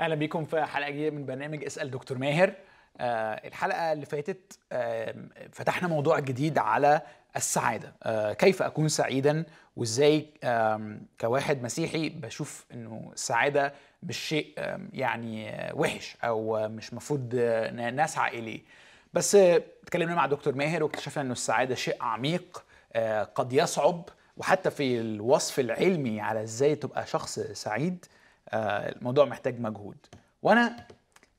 [0.00, 2.52] أهلا بيكم في حلقة جديدة من برنامج اسأل دكتور ماهر.
[3.00, 5.14] آه الحلقة اللي فاتت آه
[5.52, 7.00] فتحنا موضوع جديد على
[7.36, 7.94] السعادة.
[8.02, 9.44] آه كيف أكون سعيدا؟
[9.76, 17.30] وإزاي آه كواحد مسيحي بشوف إنه السعادة مش شيء آه يعني وحش أو مش مفروض
[17.38, 18.60] آه نسعى اليه
[19.14, 24.08] بس آه اتكلمنا مع دكتور ماهر واكتشفنا إنه السعادة شيء عميق آه قد يصعب.
[24.36, 28.19] وحتى في الوصف العلمي على إزاي تبقى شخص سعيد آه
[28.54, 29.96] الموضوع محتاج مجهود.
[30.42, 30.86] وأنا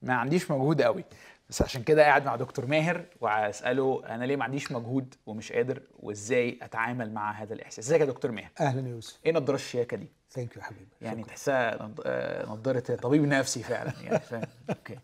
[0.01, 1.03] ما عنديش مجهود قوي
[1.49, 5.81] بس عشان كده قاعد مع دكتور ماهر وأسأله أنا ليه ما عنديش مجهود ومش قادر
[5.99, 7.79] وإزاي أتعامل مع هذا الإحساس.
[7.79, 9.19] إزيك يا دكتور ماهر؟ أهلا يا يوسف.
[9.25, 10.87] إيه نضارة الشياكة دي؟ thank you حبيبي.
[11.01, 14.97] يعني تحسها آه، نضارة طبيب نفسي فعلا يعني فاهم؟ okay.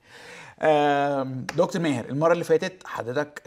[1.56, 3.42] دكتور ماهر المرة اللي فاتت حضرتك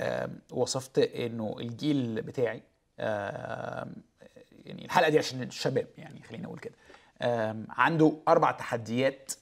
[0.51, 2.63] وصفت إنه الجيل بتاعي
[4.67, 6.75] يعني الحلقة دي عشان الشباب يعني خلينا نقول كده.
[7.69, 9.33] عنده أربع تحديات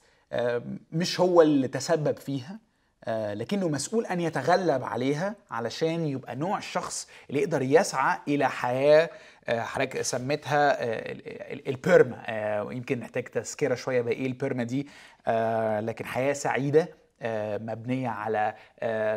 [0.91, 2.59] مش هو اللي تسبب فيها
[3.05, 9.09] آه، لكنه مسؤول أن يتغلب عليها علشان يبقى نوع الشخص اللي يقدر يسعى إلى حياة
[9.47, 12.23] آه، حضرتك سميتها آه، ال- ال- البيرما.
[12.61, 14.87] ويمكن نحتاج تذكرة شوية بايه البيرما دي
[15.79, 16.87] لكن حياة سعيدة
[17.61, 18.55] مبنية على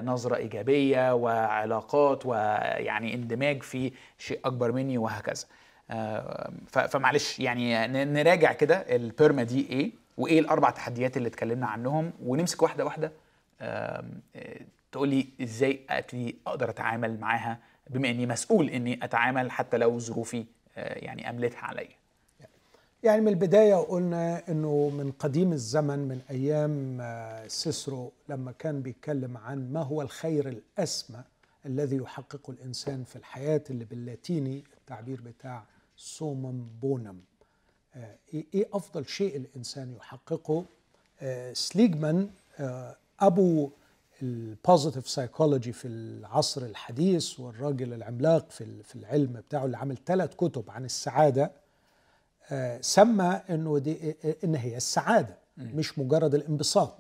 [0.05, 5.45] نظرة إيجابية وعلاقات ويعني اندماج في شيء أكبر مني وهكذا.
[6.67, 12.85] فمعلش يعني نراجع كده البيرما دي إيه وإيه الأربع تحديات اللي اتكلمنا عنهم ونمسك واحدة
[12.85, 13.13] واحدة
[13.61, 14.05] آه،
[14.93, 17.59] تقولي إزاي أبتدي أقدر أتعامل معاها
[17.91, 20.45] بما إني مسؤول إني أتعامل حتى لو ظروفي
[20.77, 21.89] آه، يعني أملتها عليا.
[23.03, 29.37] يعني من البداية قلنا أنه من قديم الزمن من أيام آه، سيسرو لما كان بيتكلم
[29.37, 31.23] عن ما هو الخير الأسمى
[31.67, 35.65] الذي يحققه الإنسان في الحياة اللي باللاتيني التعبير بتاع
[36.03, 37.21] summum bonum
[37.95, 40.65] آه، إيه إيه أفضل شيء الإنسان يحققه؟
[41.21, 42.31] آه، سليجمان
[42.61, 43.71] آه، أبو
[44.23, 50.35] ال positive psychology في العصر الحديث والراجل العملاق في في العلم بتاعه اللي عمل ثلاث
[50.35, 51.51] كتب عن السعادة
[52.81, 56.99] سمى إنه دي إن هي السعادة مش مجرد الانبساط.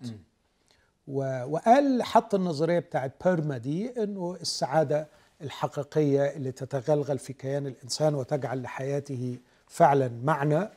[1.08, 5.08] وقال حط النظرية بتاعت PERMA دي إنه السعادة
[5.42, 10.68] الحقيقية اللي تتغلغل في كيان الإنسان وتجعل لحياته فعلا معنى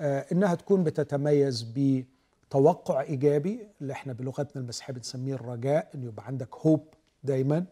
[0.00, 6.54] آه، إنها تكون بتتميز بتوقع إيجابي اللي إحنا بلغتنا المسيحية بنسميه الرجاء إن يبقى عندك
[6.56, 6.84] hope
[7.24, 7.64] دايما.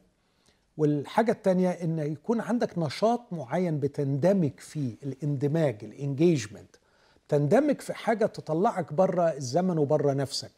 [0.76, 6.76] والحاجة التانية إن يكون عندك نشاط معين بتندمج فيه الاندماج ال engagement
[7.28, 10.50] تندمج في حاجة تطلعك بره الزمن وبره نفسك.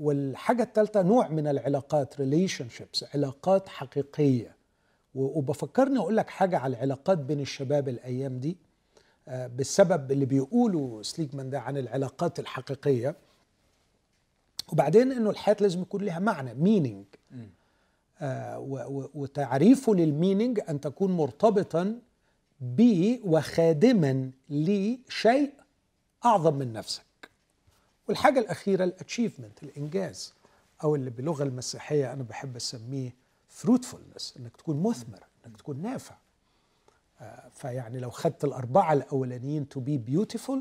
[0.00, 4.48] والحاجة التالتة نوع من العلاقات relationships علاقات حقيقية.
[4.48, 4.59] و-
[5.14, 8.56] وبفكرني أقول لك حاجة على العلاقات بين الشباب الأيام دي
[9.28, 13.16] آه، بالسبب اللي بيقولوا سليجمان ده عن العلاقات الحقيقية.
[14.72, 17.04] وبعدين إنه الحياة لازم يكون لها معنى meaning
[18.20, 18.58] آه،
[19.14, 21.98] وتعريفه لل meaning أن تكون مرتبطا
[22.60, 22.82] ب
[23.24, 25.52] وخادما لشيء
[26.24, 27.02] أعظم من نفسك.
[28.08, 30.34] والحاجة الأخيرة الاتشيفمنت الإنجاز
[30.84, 33.14] أو اللي باللغة المسيحية أنا بحب أسميه
[33.62, 36.14] fruitfulness إنك تكون مثمر إنك تكون نافع.
[37.20, 40.58] آه، فيعني لو خدت الأربعة الأولانيين to be beautiful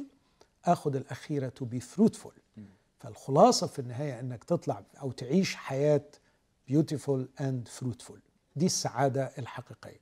[0.65, 2.31] آخذ الأخيرة to be fruitful.
[2.99, 6.01] فالخلاصة في النهاية إنك تطلع أو تعيش حياة
[6.71, 8.17] beautiful and fruitful.
[8.55, 9.99] دي السعادة الحقيقية.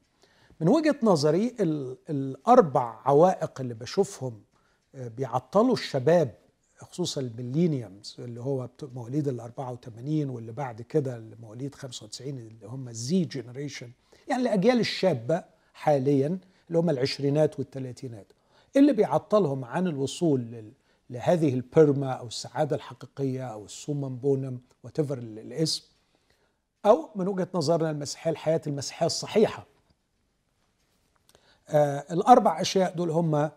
[0.61, 4.41] من وجهة نظري ال- الأربع عوائق اللي بشوفهم
[4.95, 6.35] آه، بيعطلوا الشباب
[6.81, 12.89] خصوصا ال millenniums اللي هو مواليد ال 84 واللي بعد كده مواليد 95 اللي هم
[12.89, 13.91] ال Z generation
[14.27, 15.43] يعني الأجيال الشابة
[15.73, 18.27] حاليا اللي هم العشرينات والثلاثينات.
[18.75, 20.71] اللي بيعطلهم عن الوصول
[21.09, 25.83] لهذه ال PERMA أو السعادة الحقيقية أو ال summum bonum whatever الاسم
[26.85, 29.65] أو من وجهة نظرنا المسيحية الحياة المسيحية الصحيحة.
[31.69, 33.49] آه الأربع أشياء دول هم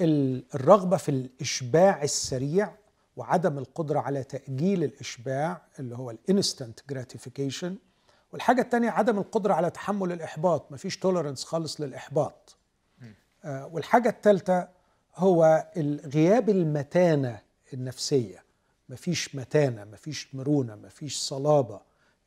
[0.00, 2.74] الرغبة في الإشباع السريع
[3.16, 7.76] وعدم القدرة على تأجيل الإشباع اللي هو ال instant gratification
[8.32, 10.72] والحاجة الثانية عدم القدرة على تحمل الإحباط.
[10.72, 12.56] مفيش tolerance خالص للإحباط.
[13.44, 14.68] آه والحاجة الثالثه
[15.16, 15.66] هو
[16.14, 17.40] غياب المتانة
[17.72, 18.44] النفسية.
[18.88, 21.80] مفيش متانة مفيش مرونة مفيش صلابة.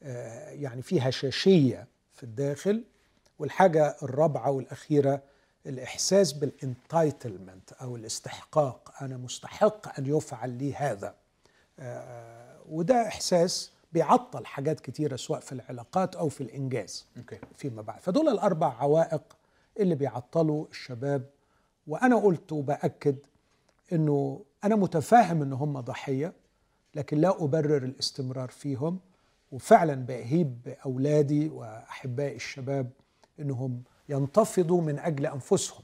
[0.03, 2.83] آه، يعني في هشاشة في الداخل.
[3.39, 5.21] والحاجة الرابعة والأخيرة
[5.65, 8.93] الإحساس بال entitlement أو الاستحقاق.
[9.01, 11.15] أنا مستحق أن يفعل لي هذا.
[11.79, 17.05] آه، وده إحساس بيعطل حاجات كتيرة سواء في العلاقات أو في الإنجاز.
[17.17, 17.37] okay.
[17.57, 17.99] فيما بعد.
[18.01, 19.21] فدول الأربع عوائق
[19.79, 21.29] اللي بيعطلوا الشباب.
[21.87, 23.15] وأنا قلت وبأكد
[23.93, 26.33] إنه أنا متفاهم إن هم ضحية
[26.95, 28.99] لكن لا أبرر الاستمرار فيهم.
[29.51, 32.89] وفعلا بهيب اولادي واحبائي الشباب
[33.39, 35.83] إنهم ينتفضوا من أجل أنفسهم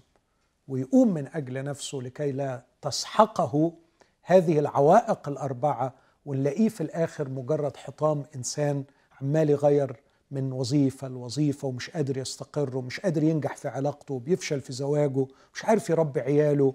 [0.68, 3.74] ويقوم من أجل نفسه لكي لا تسحقه
[4.22, 5.94] هذه العوائق الأربعة
[6.26, 8.84] ونلاقيه في الآخر مجرد حطام إنسان
[9.22, 10.02] عمال يغير
[10.32, 15.66] من وظيفة لوظيفة ومش قادر يستقر ومش قادر ينجح في علاقته وبيفشل في زواجه مش
[15.66, 16.74] عارف يربي عياله.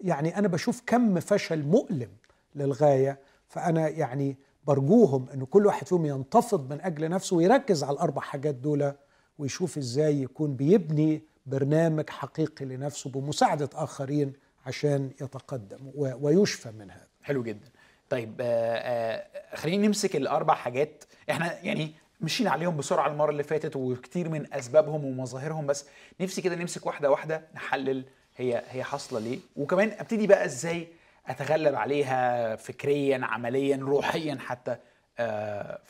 [0.00, 2.10] يعني أنا بشوف كم فشل مؤلم
[2.54, 3.18] للغاية.
[3.48, 4.36] فأنا يعني
[4.66, 8.92] برجوهم إن كل واحد فيهم ينتفض من أجل نفسه ويركز على الأربع حاجات دول
[9.38, 14.32] ويشوف إزاي يكون بيبني برنامج حقيقي لنفسه بمساعدة آخرين
[14.66, 17.06] عشان يتقدم ويشفى من هذا.
[17.22, 17.68] حلو جدا.
[18.10, 18.44] طيب آه
[18.76, 21.04] آه خلينا نمسك الأربع حاجات.
[21.30, 25.86] إحنا يعني مشينا عليهم بسرعة المرة اللي فاتت وكتير من أسبابهم ومظاهرهم بس
[26.20, 28.04] نفسي كده نمسك واحدة واحدة نحلل
[28.36, 29.38] هي هي حاصلة ليه.
[29.56, 30.88] وكمان أبتدي بقى إزاي
[31.26, 34.76] أتغلب عليها فكريا عمليا روحيا حتى.
[35.18, 35.80] آه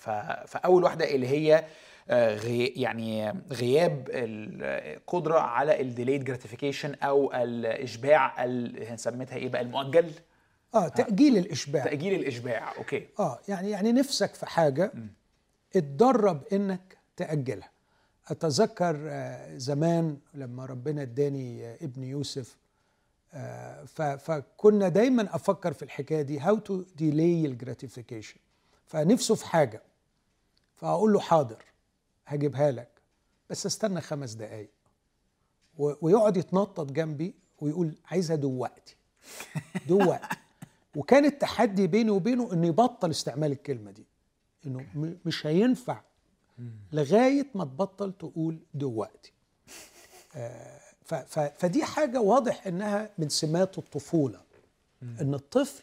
[0.46, 1.64] فأول واحدة اللي هي
[2.10, 8.44] غي يعني غياب القدره على ال delayed gratification أو الإشباع
[8.88, 10.10] هنسميتها إيه بقى؟ المؤجل؟
[10.74, 11.84] آه تأجيل الإشباع.
[11.84, 13.06] تأجيل الإشباع okay.
[13.18, 14.92] آه يعني يعني نفسك في حاجة
[15.76, 17.70] اتدرب إنك تأجلها.
[18.28, 22.56] أتذكر آه زمان لما ربنا اداني آه ابن يوسف
[23.34, 23.84] آه
[24.16, 28.36] فكنا دايما أفكر في الحكاية دي how to delay ال gratification
[28.86, 29.82] فنفسه في حاجة
[30.76, 31.64] فأقول له حاضر.
[32.26, 32.88] هجيبها لك.
[33.50, 34.70] بس استنى خمس دقايق.
[35.78, 38.96] ويقعد يتنطط جنبي ويقول عايزها دلوقتي
[39.88, 40.36] دلوقتي
[40.96, 44.06] وكان التحدي بيني وبينه إنه يبطل استعمال الكلمة دي.
[44.66, 44.86] إنه
[45.24, 46.00] مش هينفع
[46.92, 49.32] لغاية ما تبطل تقول دلوقتي
[50.36, 50.80] آه
[51.58, 54.40] فدي حاجة واضح إنها من سمات الطفولة.
[55.20, 55.82] إن الطفل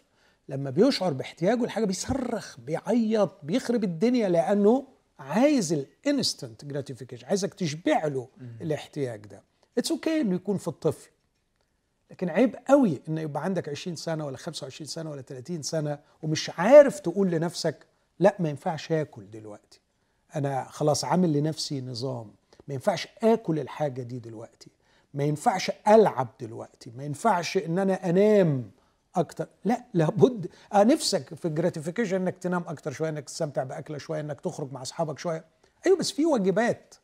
[0.50, 4.88] لما بيشعر باحتياجه لحاجه بيصرخ بيعيط بيخرب الدنيا لأنه
[5.22, 8.28] عايز ال instant gratification عايزك تشبع له
[8.62, 9.44] الاحتياج ده.
[9.78, 11.10] it's okay okay إنه يكون في الطفل.
[12.12, 16.52] لكن عيب قوي ان يبقى عندك 20 سنة ولا 25 سنة ولا 30 سنة ومش
[16.58, 17.86] عارف تقول لنفسك
[18.20, 19.80] لا ما ينفعش آكل دلوقتي.
[20.36, 22.32] أنا خلاص عامل لنفسي نظام.
[22.68, 24.72] ما ينفعش آكل الحاجة دي دلوقتي.
[25.14, 26.92] ما ينفعش ألعب دلوقتي.
[26.98, 28.72] ما ينفعش إن أنا أنام.
[29.16, 29.48] أكتر.
[29.66, 34.42] لا لابد آه نفسك في الجراتيفيكيشن إنك تنام أكتر شوية إنك تستمتع بأكلة شوية إنك
[34.42, 35.46] تخرج مع أصحابك شوية.
[35.86, 36.96] أيوه بس في واجبات.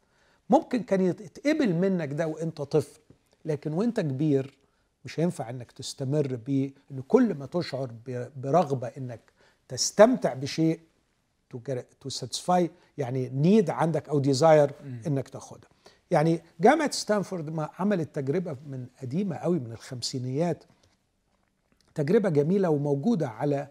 [0.49, 2.99] ممكن كان يتقبل منك ده وأنت طفل
[3.45, 4.57] لكن وأنت كبير
[5.05, 7.91] مش هينفع إنك تستمر بيه إن كل ما تشعر
[8.37, 9.19] برغبة إنك
[9.67, 10.79] تستمتع بشيء
[12.01, 14.71] to satisfy يعني need عندك أو desire
[15.07, 15.69] إنك تاخدها
[16.11, 20.63] يعني جامعة ستانفورد ما عملت تجربة من قديمة قوي من الخمسينيات.
[21.97, 23.67] تجربة جميلة وموجودة على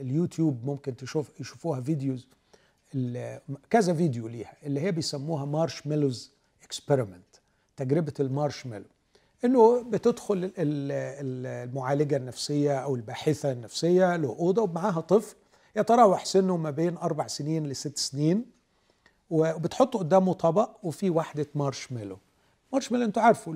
[0.00, 2.28] اليوتيوب ممكن تشوف يشوفوها videos
[3.70, 7.36] كذا فيديو ليها اللي هي بيسموها marshmallows experiment
[7.76, 8.84] تجربة المارش ميلو
[9.44, 15.36] إنه بتدخل المعالجة النفسية أو الباحثة النفسية لأوضة ومعاها طفل
[15.76, 18.44] يتراوح سنه ما بين أربع سنين لست سنين
[19.30, 22.18] وبتحط قدامه طبق وفيه واحدة marshmallow
[22.72, 23.54] marshmallow أنتوا عارفوا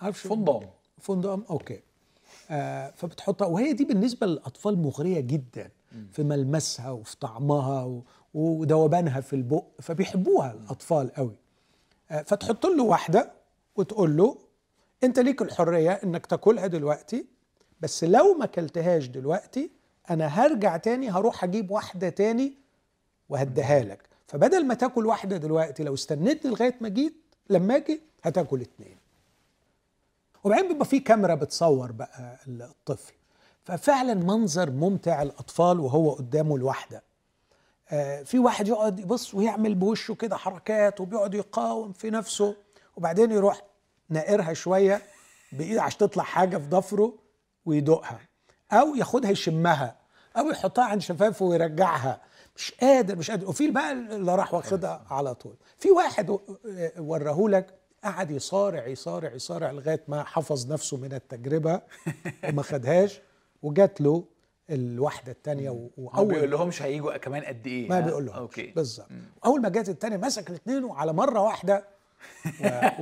[0.00, 0.60] عارف فندم.
[0.98, 1.74] فندم okay.
[1.74, 1.93] آه
[2.96, 3.46] فبتحطها.
[3.46, 5.70] وهي دي بالنسبة للأطفال مغرية جدا
[6.12, 8.02] في ملمسها وفي طعمها
[8.34, 11.36] وذوبانها في البق فبيحبوها الأطفال قوي.
[12.10, 13.32] آه فتحط له واحدة
[13.76, 14.38] وتقول له
[15.04, 17.26] أنت ليك الحرية إنك تاكلها دلوقتي
[17.80, 19.70] بس لو ما اكلتهاش دلوقتي
[20.10, 22.54] أنا هرجع تاني هروح أجيب واحدة تاني
[23.28, 24.08] وهديها لك.
[24.26, 27.14] فبدل ما تاكل واحدة دلوقتي لو استنيتني لغاية ما جيت
[27.50, 28.96] لما أجي هتاكل اتنين.
[30.44, 33.12] وبعدين بيبقى في كاميرا بتصور بقى الطفل.
[33.64, 37.02] ففعلا منظر ممتع الأطفال وهو قدامه الواحدة.
[37.90, 42.56] آه في واحد يقعد يبص ويعمل بوشه كده حركات وبيقعد يقاوم في نفسه
[42.96, 43.62] وبعدين يروح
[44.08, 45.02] ناقرها شوية
[45.52, 47.14] بإيده عشان تطلع حاجة في ضفره
[47.66, 48.18] ويدوقها
[48.72, 49.96] أو ياخدها يشمها
[50.38, 52.20] أو يحطها عند شفافه ويرجعها.
[52.56, 53.48] مش قادر مش قادر.
[53.48, 55.56] وفي بقى اللي راح واخدها على طول.
[55.78, 56.38] في واحد
[56.98, 61.80] ورهولك قعد يصارع يصارع يصارع لغاية ما حفظ نفسه من التجربة
[62.48, 63.20] وما خدهاش
[63.62, 64.24] وجات له
[64.70, 69.06] الواحدة الثانية واول ما بيقول لهمش هيجوا كمان قد إيه ما بيقول لهم بالظبط.
[69.44, 71.84] أول ما جت الثانية مسك الاثنين وعلى مرة واحدة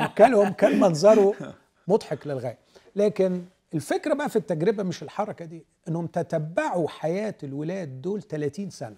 [0.01, 1.35] وكلهم كان منظره
[1.89, 2.59] مضحك للغاية.
[2.97, 3.45] لكن
[3.75, 8.97] الفكرة بقى في التجربة مش الحركة دي إنهم تتبعوا حياة الولاد دول 30 سنة.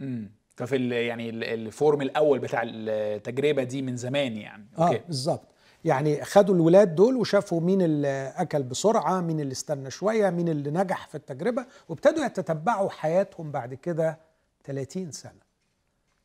[0.00, 4.66] امم ففي يعني ال form الأول بتاع التجربة دي من زمان يعني.
[4.78, 4.96] okay.
[4.96, 5.48] آه بالظبط.
[5.84, 10.70] يعني خدوا الولاد دول وشافوا مين اللي أكل بسرعة مين اللي استنى شوية مين اللي
[10.70, 14.18] نجح في التجربة وابتدوا يتتبعوا حياتهم بعد كده
[14.64, 15.48] 30 سنة.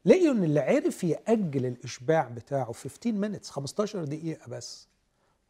[0.05, 4.87] لقيوا إن اللي عرف يأجل الإشباع بتاعه 15 minutes 15 دقيقة بس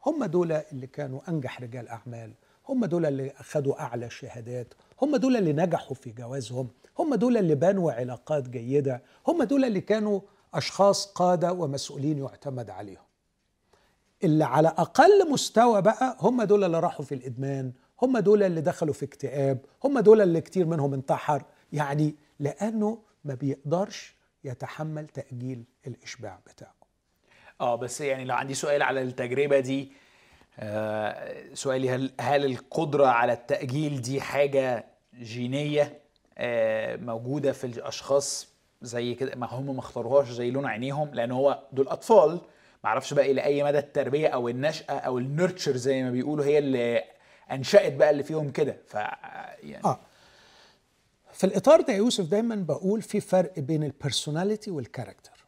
[0.05, 2.33] هم دول اللي كانوا أنجح رجال أعمال
[2.70, 7.55] هم دول اللي اخذوا أعلى شهادات هم دول اللي نجحوا في جوازهم هم دول اللي
[7.55, 10.22] بنوا علاقات جيدة هم دول اللي كانوا
[10.53, 13.03] أشخاص قادة ومسؤولين يعتمد عليهم.
[14.24, 18.93] اللي على أقل مستوى بقى هم دول اللي راحوا في الإدمان هم دول اللي دخلوا
[18.93, 21.43] في اكتئاب هم دول اللي كتير منهم انتحر.
[21.74, 26.74] يعني لأنه ما بيقدرش يتحمل تأجيل الإشباع بتاعه.
[27.62, 29.91] آه بس يعني لو عندي سؤال على التجربة دي
[31.53, 34.86] سؤالي هل هل القدرة على التأجيل دي حاجة
[35.22, 36.00] جينية
[36.38, 38.48] آه موجودة في الأشخاص
[38.81, 42.31] زي كده؟ ما هم ما اختاروهاش زي لون عينيهم لأن هو دول أطفال.
[42.83, 46.45] ما أعرفش بقى إلى أي مدى التربية أو النشأة أو ال nurture زي ما بيقولوا
[46.45, 47.03] هي اللي
[47.51, 48.77] أنشأت بقى اللي فيهم كده.
[48.88, 48.93] ف
[49.63, 50.00] يعني آه.
[51.33, 55.45] في الإطار ده يا يوسف دايما بقول في فرق بين ال personality وال character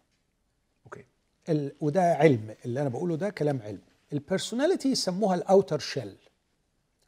[0.86, 1.06] okay.
[1.50, 1.72] ال...
[1.82, 2.56] وده علم.
[2.66, 3.82] اللي أنا بقوله ده كلام علم.
[4.14, 6.16] ال personality يسموها ال outer shell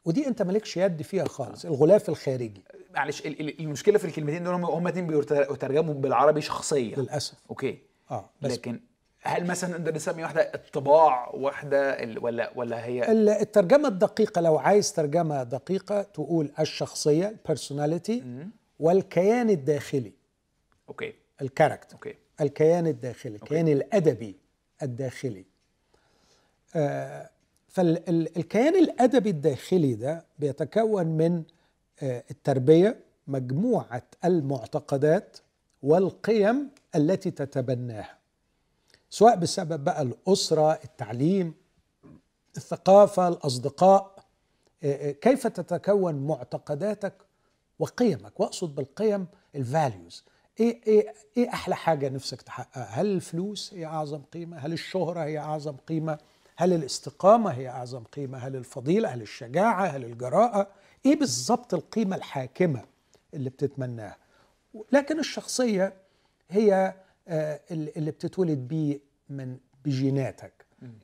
[0.04, 2.62] ودي انت مالكش يد فيها خالص الغلاف الخارجي.
[2.94, 7.34] معلش ال- ال- المشكلة في الكلمتين دول هم هم اتنين بيترجموا بالعربي شخصيه للأسف.
[7.50, 7.78] okay.
[8.10, 8.80] آه بس لكن
[9.22, 14.92] هل مثلا نقدر نسمي واحدة الطباع واحدة ولا ولا هي؟ ال- الترجمة الدقيقة لو عايز
[14.92, 18.24] ترجمة دقيقة تقول الشخصية ال personality
[18.78, 20.12] والكيان الداخلي.
[20.88, 21.14] okay.
[21.42, 22.14] ال character okay.
[22.40, 24.36] الكيان الداخلي الكيان الأدبي
[24.82, 25.44] الداخلي.
[27.68, 31.42] فالكيان الأدبي الداخلي ده بيتكون من
[32.02, 35.36] آه التربية مجموعة المعتقدات
[35.82, 38.18] والقيم التي تتبناها
[39.10, 41.54] سواء بسبب بقى الأسرة التعليم
[42.56, 44.18] الثقافة الأصدقاء.
[44.82, 47.14] آه، آه، كيف تتكون معتقداتك
[47.78, 50.24] وقيمك؟ واقصد بالقيم الفاليوز
[50.60, 55.38] إيه إيه إيه أحلى حاجة نفسك تحققها؟ هل الفلوس هي أعظم قيمة؟ هل الشهرة هي
[55.38, 56.18] أعظم قيمة؟
[56.60, 60.70] هل الاستقامة هي أعظم قيمة؟ هل الفضيلة؟ هل الشجاعة؟ هل الجراءة؟
[61.06, 62.84] إيه بالظبط القيمة الحاكمة
[63.34, 64.16] اللي بتتمناها؟
[64.92, 65.92] لكن الشخصية
[66.50, 66.94] هي
[67.28, 70.52] آه، اللي بتتولد بيه من بجيناتك.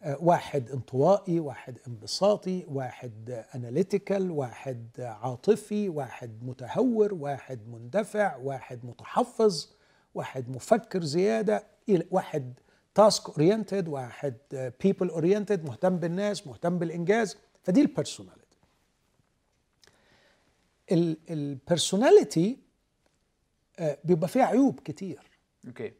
[0.02, 9.68] آه، واحد انطوائي واحد انبساطي واحد اناليتيكال واحد عاطفي واحد متهور واحد مندفع واحد متحفظ
[10.14, 12.52] واحد مفكر زيادة إلى- واحد
[12.94, 14.34] task oriented واحد
[14.82, 17.36] people oriented مهتم بالناس مهتم بالإنجاز.
[17.62, 18.44] فدي ال personality
[21.30, 22.58] ال personality
[24.04, 25.20] بيبقى فيها عيوب كتير.
[25.66, 25.92] okay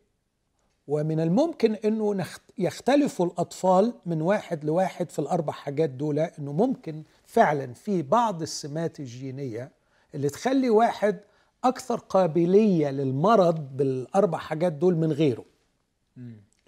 [0.89, 2.25] ومن الممكن إنه
[2.59, 9.01] يختلفوا الأطفال من واحد لواحد في الأربع حاجات دول إنه ممكن فعلا في بعض السمات
[9.01, 9.71] الجينية
[10.15, 11.21] اللي تخلي واحد
[11.65, 15.45] أكثر قابلية للمرض بالأربع حاجات دول من غيره.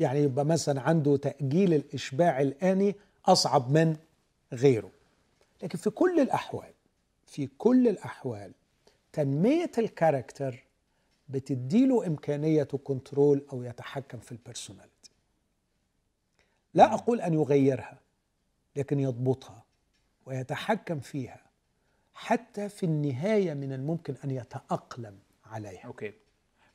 [0.01, 2.95] يعني يبقى مثلا عنده تأجيل الإشباع الآني
[3.27, 3.97] أصعب من
[4.53, 4.91] غيره.
[5.63, 6.73] لكن في كل الأحوال
[7.27, 8.53] في كل الأحوال
[9.13, 10.65] تنمية ال character
[11.29, 15.11] بتديله إمكانية control أو يتحكم في ال personality
[16.75, 17.99] لا أقول أن يغيرها
[18.77, 19.63] لكن يضبطها
[20.27, 21.41] ويتحكم فيها
[22.15, 25.87] حتى في النهاية من الممكن أن يتأقلم عليها.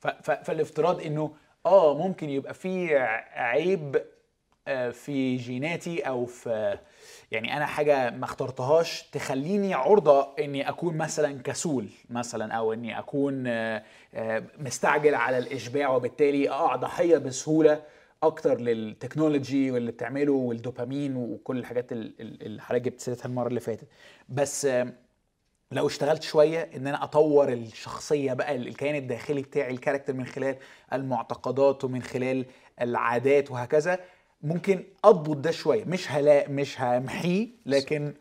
[0.00, 1.34] ف- فالافتراض إنه
[1.66, 2.96] آه ممكن يبقى في
[3.34, 4.02] عيب
[4.68, 6.78] آه، في جيناتي أو في
[7.30, 13.46] يعني أنا حاجة ما اخترتهاش تخليني عرضة إني أكون مثلا كسول مثلا أو إني أكون
[13.46, 13.82] آه،
[14.14, 17.82] آه، مستعجل على الإشباع وبالتالي اقع ضحيه بسهولة
[18.22, 23.60] أكتر للتكنولوجي واللي بتعمله والدوبامين وكل الحاجات ال- ال- اللي حضرتك جبت سيرتها المرة اللي
[23.60, 23.88] فاتت.
[24.28, 24.68] بس
[25.72, 30.56] لو اشتغلت شوية إن أنا أطور الشخصية بقى الكيان الداخلي بتاعي ال character من خلال
[30.92, 32.46] المعتقدات ومن خلال
[32.80, 33.98] العادات وهكذا
[34.42, 35.84] ممكن أضبط ده شوية.
[35.84, 38.14] مش هلا مش همحيه لكن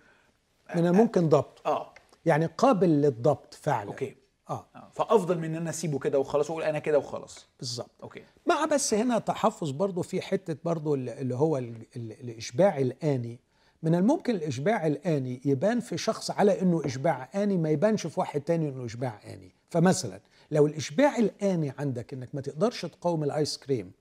[0.76, 1.62] من الممكن ضبط.
[1.68, 1.94] آه.
[2.26, 3.88] يعني قابل للضبط فعلا.
[3.90, 4.16] okay.
[4.50, 4.66] آه.
[4.76, 4.90] آه.
[4.94, 7.48] فأفضل من إن أنا أسيبه كده وخلاص وأقول أنا كده وخلاص.
[7.60, 8.24] بالظبط okay.
[8.46, 13.40] مع بس هنا تحفظ برضو في حتة برضو اللي هو ال- ال- الإشباع الآني.
[13.84, 18.42] من الممكن الإشباع الآني يبان في شخص على إنه إشباع آني ما يبانش في واحد
[18.42, 19.52] تاني إنه إشباع آني.
[19.70, 20.20] فمثلا
[20.52, 23.92] لو الإشباع الآني عندك إنك ما تقدرش تقاوم الآيس كريم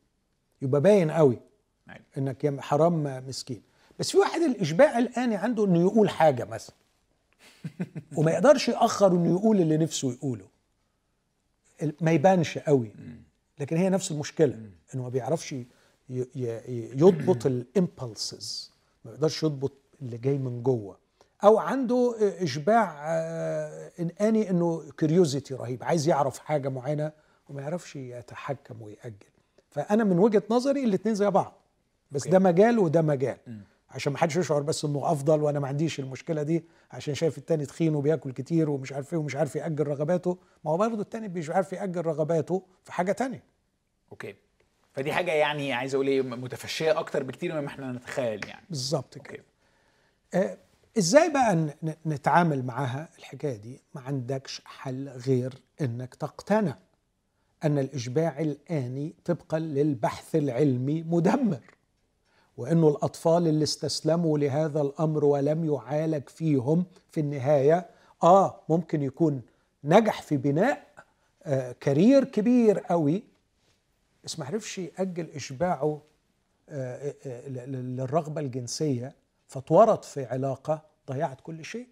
[0.63, 1.39] يبقى باين قوي
[2.17, 2.37] أيوة.
[2.45, 3.63] يا حرام مسكين.
[3.99, 6.77] بس في واحد الإشباع الآني عنده إنه يقول حاجة مثلا
[8.17, 10.47] وما يقدرش يأخر إنه يقول اللي نفسه يقوله.
[12.01, 12.93] ما يبانش قوي.
[13.59, 14.55] لكن هي نفس المشكلة
[14.95, 15.55] إنه ما بيعرفش
[16.95, 18.71] يضبط ال impulses
[19.04, 20.99] ما يقدرش يضبط اللي جاي من جوه.
[21.45, 27.12] أو عنده إشباع آه، آني إنه curiosity رهيب عايز يعرف حاجة معينة
[27.49, 29.26] وما يعرفش يتحكم ويأجل.
[29.71, 31.54] فأنا من وجهة نظري الاثنين زي بعض
[32.11, 32.31] بس okay.
[32.30, 33.37] ده مجال وده مجال.
[33.47, 33.59] م.
[33.90, 37.66] عشان ما حدش يشعر بس إنه أفضل وأنا ما عنديش المشكلة دي عشان شايف التاني
[37.66, 40.38] تخين وبياكل كتير ومش عارف إيه ومش عارف يأجل رغباته.
[40.64, 43.42] ما هو برضه التاني مش عارف يأجل رغباته في حاجة تانية.
[44.12, 44.35] أوكي.
[44.93, 48.67] فدي حاجة يعني عايز أقول إيه متفشية أكتر بكتير مما إحنا نتخيل يعني.
[48.71, 49.45] بالظبط كده.
[50.35, 50.57] آه،
[50.99, 51.75] إزاي بقى
[52.07, 56.77] نتعامل معاها الحكاية دي؟ ما عندكش حل غير إنك تقتنع
[57.65, 61.61] أن الإشباع الآني طبقا للبحث العلمي مدمر
[62.57, 67.87] وإنه الأطفال اللي استسلموا لهذا الأمر ولم يعالج فيهم في النهاية
[68.23, 69.43] آه ممكن يكون
[69.85, 70.87] نجح في بناء
[71.45, 73.23] آه كارير كبير قوي
[74.25, 76.03] بس ما عرفش يأجل إشباعه
[76.69, 79.15] آه، آه، ل- ل- للرغبة الجنسية
[79.49, 81.89] فاتورط في علاقة ضيعت كل شيء.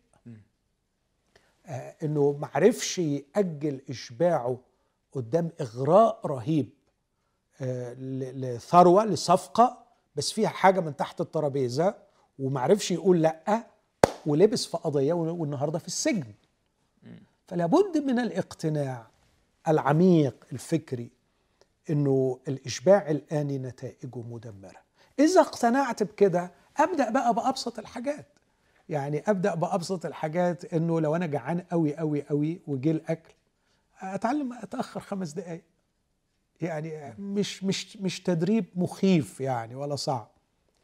[1.67, 4.59] آه، إنه ما عرفش يأجل إشباعه
[5.13, 6.71] قدام إغراء رهيب
[7.61, 9.85] آه، ل- لثروة لصفقة
[10.17, 11.95] بس فيها حاجة من تحت الترابيزة
[12.39, 13.67] وما عرفش يقول لأ
[14.27, 16.33] ولبس في قضية والنهاردة في السجن.
[17.49, 19.07] فلا بد من الاقتناع
[19.69, 21.11] العميق الفكري
[21.91, 24.83] إنه الإشباع الاني نتائجه مدمرة.
[25.19, 28.27] إذا اقتنعت بكده أبدأ بقى بأبسط الحاجات.
[28.89, 33.35] يعني أبدأ بأبسط الحاجات إنه لو أنا جعان قوي قوي قوي وجه الاكل
[34.01, 35.63] أتعلم أتأخر خمس دقائق
[36.61, 40.31] يعني مش مش مش تدريب مخيف يعني ولا صعب.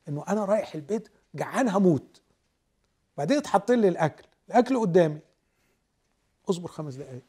[0.08, 2.20] إنه أنا رايح البيت جعان هموت.
[3.18, 5.18] بعدين اتحط لي الأكل الاكل قدامي.
[6.50, 7.22] أصبر خمس دقائق.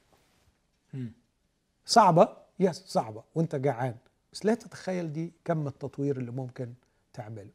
[1.86, 3.96] صعبة؟ yes صعبة وانت جعان.
[4.34, 6.74] بس لا تتخيل دي كم التطوير اللي ممكن
[7.14, 7.50] تعمله.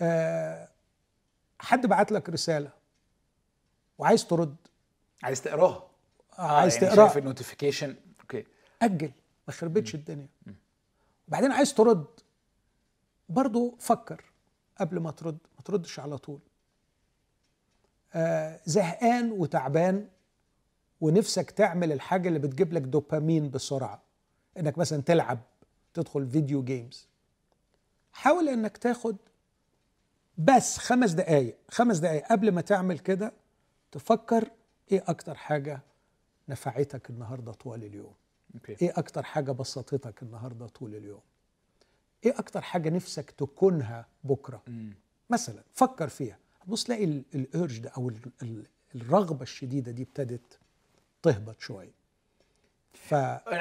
[0.00, 0.68] أه
[1.58, 2.70] حد بعت لك رسالة
[3.98, 4.56] وعايز ترد؟
[5.22, 5.86] عايز تقراها.
[6.38, 8.44] عايز يعني تقرا شايف ال notification okay.
[8.82, 9.10] أجل
[9.48, 10.26] ما خربتش الدنيا.
[11.28, 12.04] وبعدين عايز ترد.
[13.28, 14.24] برضو فكر
[14.78, 16.38] قبل ما ترد ما تردش على طول.
[18.14, 20.08] آه زهقان وتعبان
[21.00, 24.03] ونفسك تعمل الحاجة اللي بتجيب لك دوبامين بسرعة.
[24.58, 25.38] إنك مثلا تلعب
[25.94, 27.08] تدخل فيديو جيمز
[28.12, 29.16] حاول إنك تاخد
[30.38, 33.32] بس خمس دقايق خمس دقايق قبل ما تعمل كده
[33.92, 34.50] تفكر
[34.92, 35.80] إيه أكتر حاجة
[36.48, 38.14] نفعتك النهارده طوال اليوم؟
[38.54, 38.76] okay.
[38.82, 41.20] إيه أكتر حاجة بسطتك النهارده طول اليوم؟
[42.24, 44.94] إيه أكتر حاجة نفسك تكونها بكرة؟ مم.
[45.74, 46.38] فكر فيها.
[46.66, 50.58] بص تلاقي ال- ال urge ده أو ال- ال- الرغبة الشديدة دي ابتدت
[51.22, 51.90] تهبط شوية.
[52.94, 53.12] ف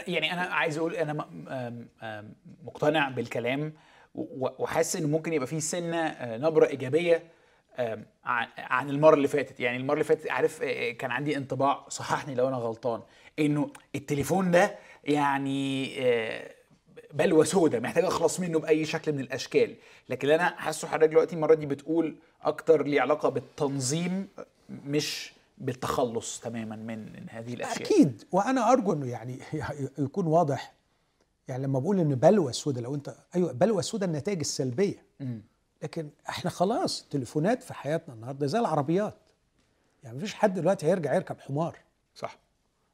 [0.08, 1.28] يعني أنا عايز أقول أنا
[2.64, 3.74] مقتنع بالكلام
[4.16, 7.24] وحاسس إن ممكن يبقى فيه سنة آه، نبرة إيجابية
[8.58, 9.60] عن المرة اللي فاتت.
[9.60, 13.02] يعني المرة اللي فاتت عارف آه، كان عندي انطباع صححني لو أنا غلطان
[13.40, 16.52] إنه التليفون ده يعني آه،
[17.14, 19.76] بلوى سودة محتاج أخلص منه بأي شكل من الأشكال.
[20.10, 24.28] لكن أنا حاسه حضرتك دلوقتي المرة دي بتقول أكتر ليه علاقة بالتنظيم
[24.70, 27.82] مش بالتخلص تماما من هذه الأشياء.
[27.82, 28.24] أكيد.
[28.32, 29.40] وأنا أرجو إنه يعني
[29.98, 30.74] يكون واضح.
[31.48, 35.06] يعني لما بقول ان بلوى سودة لو انت أيوه بلوى سودة النتائج السلبية.
[35.84, 39.16] لكن إحنا خلاص التليفونات في حياتنا النهارده زي العربيات.
[40.04, 41.78] يعني مفيش حد دلوقتي هيرجع يركب حمار.
[42.16, 42.40] صح.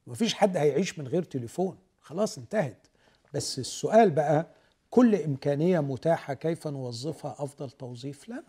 [0.06, 1.78] مفيش حد هيعيش من غير تليفون.
[2.00, 2.86] خلاص انتهت.
[3.34, 4.46] بس السؤال بقى
[4.90, 8.42] كل إمكانية متاحة كيف نوظفها أفضل توظيف؟ لنا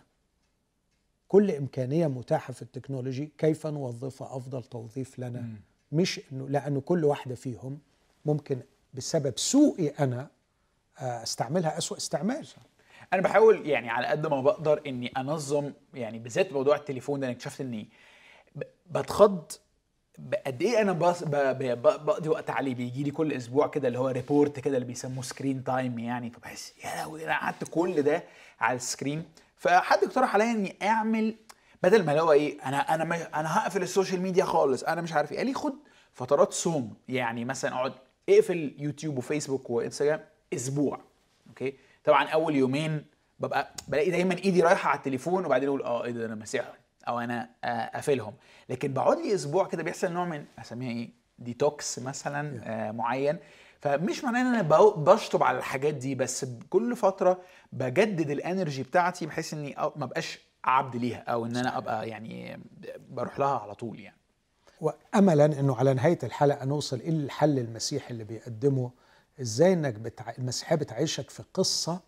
[1.31, 5.55] كل إمكانية متاحة في التكنولوجي كيف نوظفها أفضل توظيف لنا؟ مم.
[5.91, 7.79] مش إنه لأنه كل واحدة فيهم
[8.25, 8.59] ممكن
[8.93, 10.27] بسبب سوءي أنا
[10.99, 12.47] آه، أستعملها أسوأ استعمال.
[13.13, 17.35] أنا بحاول يعني على قد ما بقدر إني أنظم يعني بالذات موضوع التليفون ده أنا
[17.35, 17.89] اكتشفت إني
[18.91, 19.51] بتخض
[20.17, 22.75] بقد إيه أنا بقضي وقت عليه.
[22.75, 26.29] بيجي لي كل أسبوع كده اللي هو report كده اللي بيسموه screen time يعني.
[26.29, 28.23] فبحس يا لهوي أنا قعدت كل ده
[28.59, 29.23] على ال screen
[29.61, 31.35] فحد اقترح عليا إني أعمل
[31.83, 33.03] بدل ما اللي هو إيه أنا أنا
[33.39, 35.37] أنا هقفل ال social media خالص أنا مش عارف إيه.
[35.37, 35.73] قال لي خد
[36.13, 37.93] فترات صوم يعني مثلا أقعد
[38.29, 40.19] اقفل يوتيوب وفيسبوك وإنستجرام
[40.53, 40.99] أسبوع
[41.49, 41.73] okay؟
[42.03, 43.05] طبعا أول يومين
[43.39, 46.73] ببقى بلاقي دايما إيدي رايحة على التليفون وبعدين أقول آه إيه ده أنا ماسحهم
[47.07, 48.33] أو أنا آه، قافلهم.
[48.69, 53.37] لكن بقعد لي أسبوع كده بيحصل نوع من أسميها إيه ديتوكس مثلا آه معين.
[53.81, 54.61] فمش معناه إن أنا
[54.95, 57.39] بشطب على الحاجات دي بس كل فترة
[57.73, 62.59] بجدد ال energy بتاعتي بحيث إني ما بقاش عبد ليها أو إن أنا أبقى يعني
[63.09, 64.17] بروح لها على طول يعني.
[64.81, 68.91] واملا إنه على نهاية الحلقة نوصل إلى الحل المسيحي اللي بيقدمه.
[69.41, 70.33] إزاي إنك بتع...
[70.39, 71.99] المسيحية بتعيشك في قصة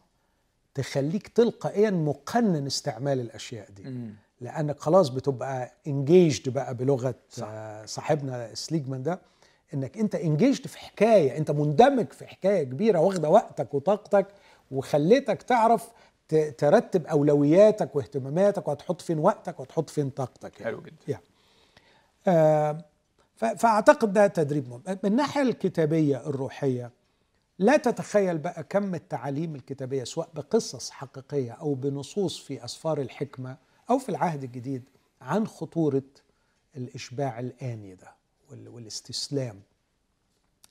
[0.74, 3.84] تخليك تلقائيا مقنن استعمال الأشياء دي.
[3.84, 4.14] مم.
[4.42, 7.48] لأنك خلاص بتبقى انجيجد بقى بلغة صح.
[7.86, 9.22] صاحبنا سليجمان ده.
[9.74, 14.28] إنك أنت انجيجد في حكاية أنت مندمج في حكاية كبيرة واخدة وقتك وطاقتك
[14.72, 15.90] وخليتك تعرف
[16.58, 20.72] ترتب أولوياتك واهتماماتك وهتحط فين وقتك وهتحط فين طاقتك يعني.
[20.72, 21.24] حلو جدا يعني.
[22.28, 22.86] آه
[23.58, 26.92] فأعتقد ده تدريب مهم من الناحية الكتابية الروحية
[27.60, 33.58] لا تتخيل بقى كم التعاليم الكتابية سواء بقصص حقيقية أو بنصوص في أسفار الحكمة
[33.90, 34.84] أو في العهد الجديد
[35.22, 36.04] عن خطورة
[36.78, 38.08] الإشباع الآني ده
[38.68, 39.62] والاستسلام.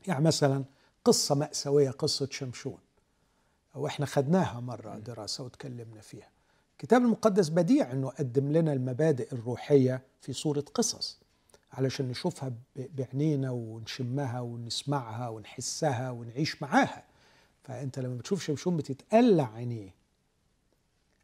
[0.06, 0.64] يعني مثلا
[1.04, 2.78] قصة مأساوية قصة شمشون
[3.74, 6.28] وإحنا خدناها مرة دراسة وتكلمنا فيها.
[6.72, 11.18] الكتاب المقدس بديع إنه قدم لنا المبادئ الروحية في صورة قصص
[11.72, 17.04] علشان نشوفها بعينينا ونشمها ونسمعها ونحسها ونعيش معاها.
[17.64, 19.94] فأنت لما بتشوف شمشون بتتقلع عينيه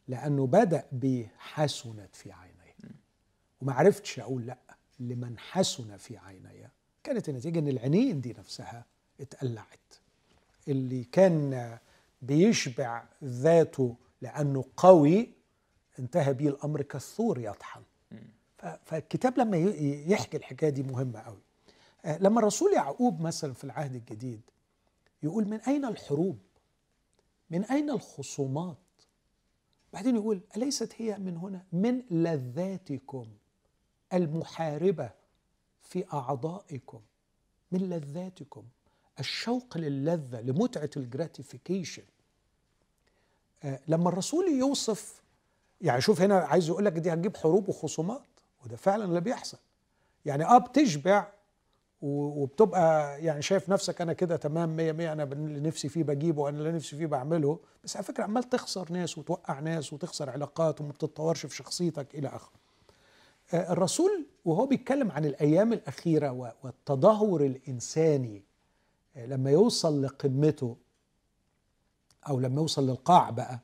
[0.09, 2.59] لأنه بدأ بحسنت في عينيه.
[3.63, 4.59] وما عرفتش أقول لأ.
[5.01, 6.71] لمن حسن في عيني
[7.05, 8.85] كانت النتيجة إن العينين دي نفسها
[9.21, 9.95] اتقلعت.
[10.69, 11.79] اللي كان
[12.23, 15.31] بيشبع ذاته لأنه قوي
[15.99, 17.83] انتهى بيه الأمر كالثور يطحن.
[18.85, 19.57] فالكتاب لما
[20.07, 21.43] يحكي الحكاية دي مهمه قوي.
[22.05, 24.41] آه، لما الرسول يعقوب مثلا في العهد الجديد
[25.23, 26.39] يقول من أين الحروب؟
[27.51, 28.77] من أين الخصومات؟
[29.93, 33.27] بعدين يقول أليست هي من هنا؟ من لذاتكم.
[34.13, 35.11] المحاربة
[35.83, 37.01] في أعضائكم
[37.73, 38.65] من لذاتكم.
[39.21, 42.03] الشوق للذة لمتعة الجراتيفيكيشن
[43.65, 45.23] آه، لما الرسول يوصف
[45.81, 48.23] يعني شوف هنا عايز يقول لك دي هتجيب حروب وخصومات
[48.65, 49.59] وده فعلا اللي بيحصل.
[50.25, 51.33] يعني آه بتشبع
[52.03, 56.59] وبتبقى يعني شايف نفسك أنا كده تمام مية مية أنا اللي نفسي فيه بجيبه وأنا
[56.59, 57.61] اللي نفسي فيه بعمله.
[57.85, 62.29] بس على فكرة عمال تخسر ناس وتوقع ناس وتخسر علاقات وما بتتطورش في شخصيتك إلى
[62.29, 62.58] آخره.
[63.55, 68.43] الرسول وهو بيتكلم عن الأيام الأخيرة و- والتدهور الإنساني
[69.17, 70.77] آه، لما يوصل لقمته
[72.29, 73.59] أو لما يوصل للقاع بقى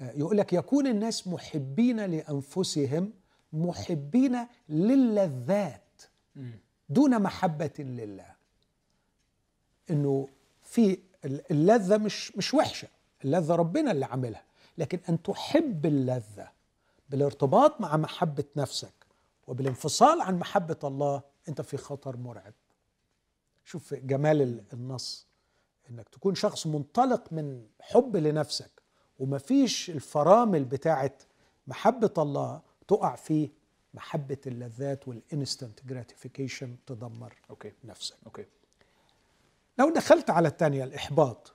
[0.00, 3.12] آه، يقول لك يكون الناس محبين لأنفسهم
[3.52, 4.36] محبين
[4.68, 6.02] للذات
[6.88, 8.26] دون محبة لله.
[9.90, 10.28] إنه
[10.62, 12.88] في ال- اللذة مش مش وحشة
[13.24, 14.42] اللذة ربنا اللي عاملها
[14.78, 16.48] لكن أن تحب اللذة
[17.10, 18.99] بالارتباط مع محبة نفسك
[19.46, 22.54] وبالانفصال عن محبة الله أنت في خطر مرعب.
[23.64, 25.26] شوف جمال ال- النص
[25.90, 28.82] إنك تكون شخص منطلق من حب لنفسك
[29.18, 31.22] ومفيش الفرامل بتاعت
[31.66, 33.50] محبة الله تقع في
[33.94, 37.72] محبة اللذات وال instant gratification تدمر okay.
[37.84, 38.16] نفسك.
[38.26, 38.46] okay.
[39.78, 41.52] لو دخلت على الثانية الإحباط.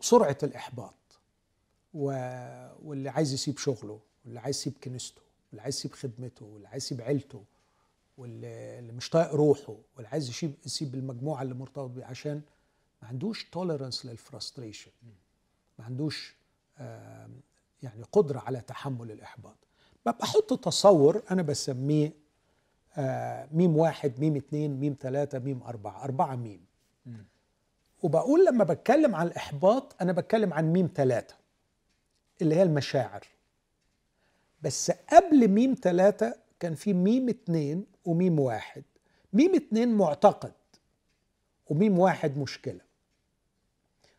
[0.00, 0.94] سرعة الإحباط
[1.94, 2.04] و...
[2.82, 5.22] واللي عايز يسيب شغله واللي عايز يسيب كنيسته.
[5.50, 7.44] واللي عايز يسيب خدمته واللي عايز يسيب عيلته
[8.18, 12.40] واللي اللي مش طايق روحه واللي عايز يسيب يسيب المجموعة اللي مرتبط بيه عشان
[13.02, 14.90] ما عندوش tolerance لل frustration
[15.78, 16.36] ما عندوش
[17.82, 19.56] يعني قدرة على تحمل الإحباط.
[20.06, 22.12] ببقى أحط تصور أنا بسميه
[22.96, 26.64] آه، ميم واحد ميم اتنين ميم تلاتة ميم أربعة أربعة ميم.
[28.02, 31.34] وبقول لما بتكلم عن الإحباط أنا بتكلم عن ميم تلاتة
[32.42, 33.26] اللي هي المشاعر.
[34.62, 38.82] بس قبل ميم تلاتة كان في ميم اتنين وميم واحد.
[39.32, 40.52] ميم اتنين معتقد
[41.66, 42.80] وميم واحد مشكلة.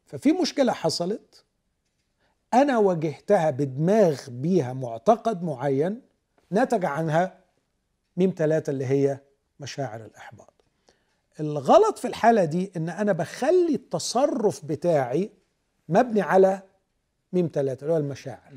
[0.06, 1.44] ففي مشكلة حصلت
[2.54, 6.02] أنا واجهتها بدماغ بيها معتقد معين
[6.52, 7.40] نتج عنها
[8.18, 9.20] ميم ثلاثة اللي هي
[9.60, 10.54] مشاعر الإحباط.
[11.40, 15.32] الغلط في الحالة دي إن أنا بخلي التصرف بتاعي
[15.90, 16.62] مبني على
[17.34, 18.54] ميم ثلاثة اللي هو المشاعر.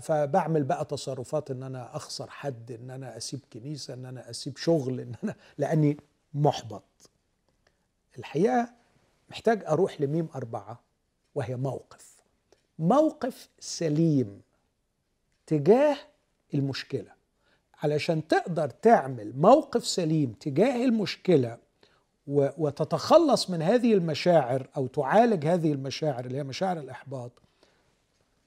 [0.00, 5.00] فبعمل بقى تصرفات إن أنا أخسر حد إن أنا أسيب كنيسة إن أنا أسيب شغل
[5.00, 5.96] إن أنا لأني
[6.34, 6.82] محبط.
[8.18, 8.68] الحقيقة
[9.30, 10.80] محتاج أروح لميم أربعة
[11.34, 12.16] وهي موقف.
[12.78, 14.40] موقف سليم
[15.46, 15.96] تجاه
[16.54, 17.16] المشكلة.
[17.82, 21.58] علشان تقدر تعمل موقف سليم تجاه المشكلة
[22.26, 27.32] وتتخلص من هذه المشاعر أو تعالج هذه المشاعر اللي هي مشاعر الإحباط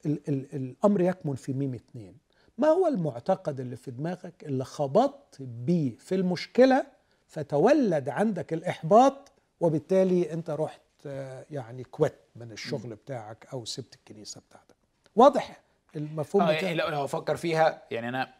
[0.06, 2.16] ال ال الأمر يكمن في ميم اتنين.
[2.58, 6.86] ما هو المعتقد اللي في دماغك اللي خبطت بيه في المشكلة
[7.26, 14.40] فتولد عندك الإحباط وبالتالي أنت رحت آه، يعني quit من الشغل بتاعك أو سبت الكنيسة
[14.48, 14.76] بتاعتك؟
[15.16, 15.60] واضح
[15.96, 18.34] المفهوم بتاعك؟ يعني لو لو أفكر فيها يعني أنا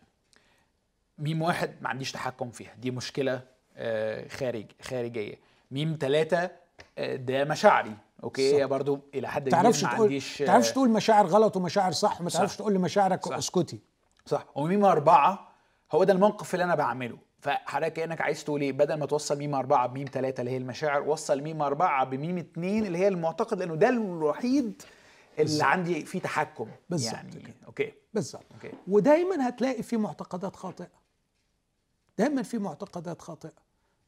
[1.18, 2.74] ميم واحد ما عنديش تحكم فيها.
[2.74, 3.42] دي مشكلة
[3.76, 5.34] آه، خارج خارجية.
[5.70, 6.50] ميم ثلاثة
[6.98, 7.96] ده مشاعري.
[8.24, 11.92] okay هي برضو إلى حد كبير تعرفش ما تقول عنديش تعرفش تقول مشاعر غلط ومشاعر
[11.92, 12.30] صح وما.
[12.30, 13.32] تعرفش تقول لمشاعرك.
[13.32, 13.80] أسكتي.
[14.26, 14.46] صح.
[14.54, 15.52] وميم أربعة
[15.92, 17.18] هو ده الموقف اللي أنا بعمله.
[17.40, 21.02] فحضرتك كأنك عايز تقول إيه؟ بدل ما توصل ميم أربعة بميم ثلاثة اللي هي المشاعر
[21.08, 25.64] وصل ميم أربعة بميم اتنين اللي هي المعتقد لأنه ده الوحيد اللي بالظبط.
[25.64, 26.68] عندي فيه تحكم.
[26.90, 27.54] بالظبط يعني كده.
[27.66, 27.92] okay.
[28.14, 28.44] بالظبط.
[28.54, 28.72] okay.
[28.88, 30.88] ودايما هتلاقي في معتقدات خاطئة.
[32.18, 33.52] دايما في معتقدات خاطئة.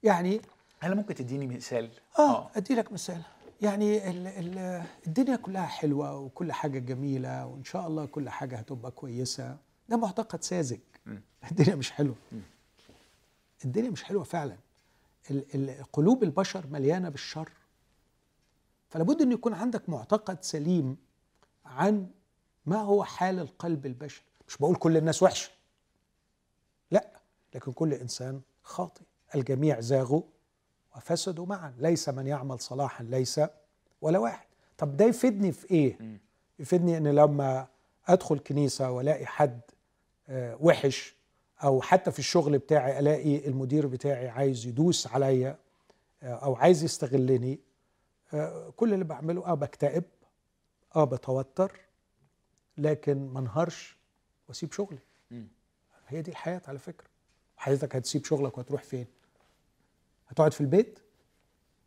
[0.03, 0.41] يعني
[0.81, 3.23] هل ممكن تديني مثال؟ آه ادي لك مثال.
[3.63, 4.59] يعني ال ال
[5.07, 9.57] الدنيا كلها حلوة وكل حاجة جميلة وإن شاء الله كل حاجة هتبقى كويسة.
[9.89, 10.79] ده معتقد ساذج.
[11.51, 12.15] الدنيا مش حلوة.
[13.65, 14.57] الدنيا مش حلوة فعلا.
[15.93, 17.53] قلوب البشر مليانة بالشر.
[18.89, 20.97] فلابد إن يكون عندك معتقد سليم
[21.67, 22.07] عن
[22.67, 25.51] ما هو حال القلب البشري مش بقول كل الناس وحشة.
[26.91, 27.21] لا
[27.55, 29.03] لكن كل إنسان خاطئ.
[29.35, 30.23] الجميع زاغوا.
[30.97, 31.75] وفسدوا معا.
[31.79, 33.41] ليس من يعمل صلاحا ليس
[34.01, 34.47] ولا واحد.
[34.79, 36.19] طب ده يفيدني في إيه؟
[36.59, 37.67] يفيدني إن لما
[38.07, 39.61] أدخل كنيسة وألاقي حد
[40.29, 41.15] آه، وحش
[41.65, 45.59] أو حتى في الشغل بتاعي ألاقي المدير بتاعي عايز يدوس عليا
[46.23, 47.61] آه، أو عايز يستغلني
[48.35, 50.05] آه، كل اللي بعمله آه بكتئب
[50.97, 51.81] آه بتوتر
[52.79, 53.97] لكن ما انهارش
[54.49, 54.99] وأسيب شغلي.
[56.09, 57.07] هي دي الحياة على فكرة.
[57.57, 59.07] حضرتك هتسيب شغلك وهتروح فين؟
[60.33, 60.99] هتقعد في البيت؟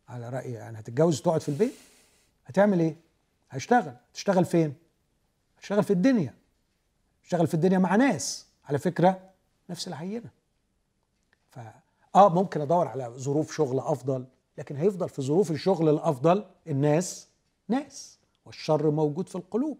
[0.08, 1.72] على رأيي يعني هتتجوز وتقعد في البيت؟
[2.46, 2.96] هتعمل إيه؟
[3.50, 3.92] هشتغل.
[4.14, 4.74] تشتغل فين؟
[5.62, 6.34] هشتغل في الدنيا.
[7.24, 8.46] اشتغل في الدنيا مع ناس.
[8.64, 9.20] على فكرة
[9.70, 10.30] نفس العينة.
[11.50, 11.58] ف
[12.14, 14.24] آه ممكن أدور على ظروف شغل أفضل
[14.58, 17.28] لكن هيفضل في ظروف الشغل الأفضل الناس
[17.68, 19.78] ناس والشر موجود في القلوب.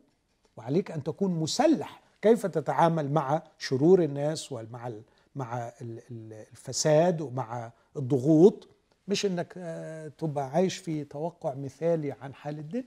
[0.57, 4.93] وعليك أن تكون مسلح كيف تتعامل مع شرور الناس ومع
[5.37, 8.69] مع ال- ال- الفساد ومع الضغوط
[9.09, 12.85] مش إنك آه، تبقى عايش في توقع مثالي عن حال الدنيا.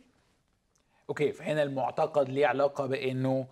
[1.09, 3.47] أوكي فهنا المعتقد ليه علاقة بإنه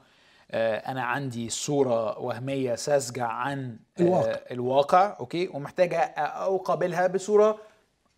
[0.52, 4.40] آه، أنا عندي صورة وهمية ساذجة عن آه، الواقع.
[4.52, 7.60] الواقع أوكي ومحتاجه اقابلها بصورة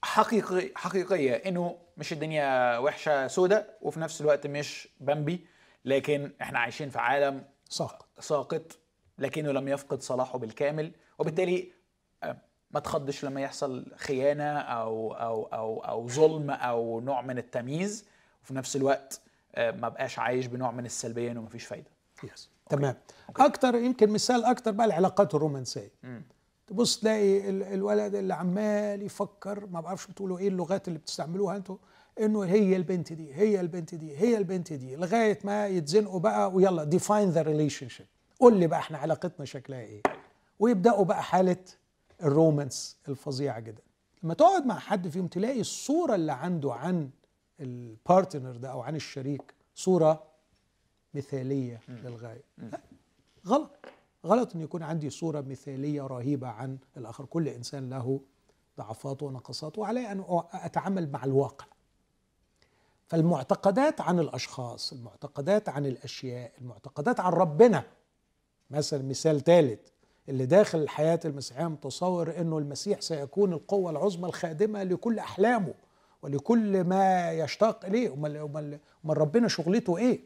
[0.04, 1.34] حقيقي حقيقية.
[1.34, 5.46] إنه مش الدنيا وحشة سودة وفي نفس الوقت مش بامبي
[5.86, 8.08] لكن إحنا عايشين في عالم ساقط.
[8.20, 8.78] ساقط
[9.20, 11.72] لكنه لم يفقد صلاحه بالكامل وبالتالي
[12.72, 18.06] ما تخضش لما يحصل خيانة أو أو أو أو ظلم أو نوع من التمييز
[18.44, 19.22] وفي نفس الوقت
[19.56, 21.90] آه، ما بقاش عايش بنوع من السلبية إنه مفيش فايدة.
[22.24, 22.96] yes تمام.
[23.38, 25.92] أكتر يمكن مثال أكتر بقى العلاقات الرومانسية.
[26.68, 31.78] تبص تلاقي ال- الولد اللي عمال يفكر ما بعرفش بتقولوا إيه اللغات اللي بتستعملوها أنتوا
[32.20, 36.84] إنه هي البنت دي هي البنت دي هي البنت دي لغاية ما يتزنقوا بقى ويلا
[36.84, 38.06] define the relationship
[38.40, 40.02] قول لي بقى إحنا علاقتنا شكلها إيه.
[40.60, 41.58] ويبدأوا بقى حالة
[42.24, 43.82] ال romance الفظيعه جدا.
[44.24, 47.10] لما تقعد مع حد فيهم تلاقي الصورة اللي عنده عن
[47.60, 50.24] البارتنر ده أو عن الشريك صورة
[51.14, 52.44] مثالية للغاية.
[52.58, 52.82] لا
[53.48, 53.72] غلط.
[54.26, 57.26] غلط إن يكون عندي صورة مثالية رهيبة عن الآخر.
[57.26, 58.22] كل إنسان له
[58.78, 61.66] ضعفاته ونقصاته وعلي أن أتعامل مع الواقع.
[63.08, 67.84] فالمعتقدات عن الأشخاص المعتقدات عن الأشياء المعتقدات عن ربنا.
[68.70, 69.80] مثلا مثال ثالث
[70.30, 75.74] اللي داخل الحياة المسيحية متصور إنه المسيح سيكون القوة العظمى الخادمة لكل أحلامه
[76.22, 80.20] ولكل ما يشتاق امال أمال ربنا شغلته إيه؟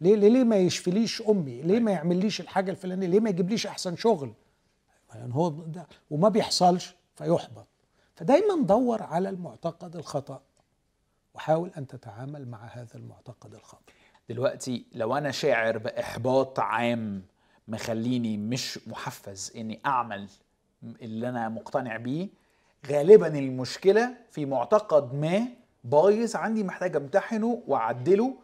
[0.00, 3.96] ليه ليه, ليه ما يشفليش أمي؟ ليه ما يعمليش الحاجة الفلانية؟ ليه ما يجيبليش أحسن
[3.96, 4.32] شغل؟
[5.14, 7.66] يعني هو ده وما بيحصلش فيحبط.
[8.16, 10.42] فدايما دور على المعتقد الخطأ
[11.34, 13.92] وحاول أن تتعامل مع هذا المعتقد الخطأ.
[14.28, 17.22] دلوقتي لو أنا شاعر بإحباط عام
[17.68, 20.28] مخليني مش محفز إني أعمل
[21.02, 22.28] اللي أنا مقتنع بيه.
[22.86, 25.46] غالبا المشكلة في معتقد ما
[25.84, 28.34] بايظ عندي محتاج أمتحنه وأعدله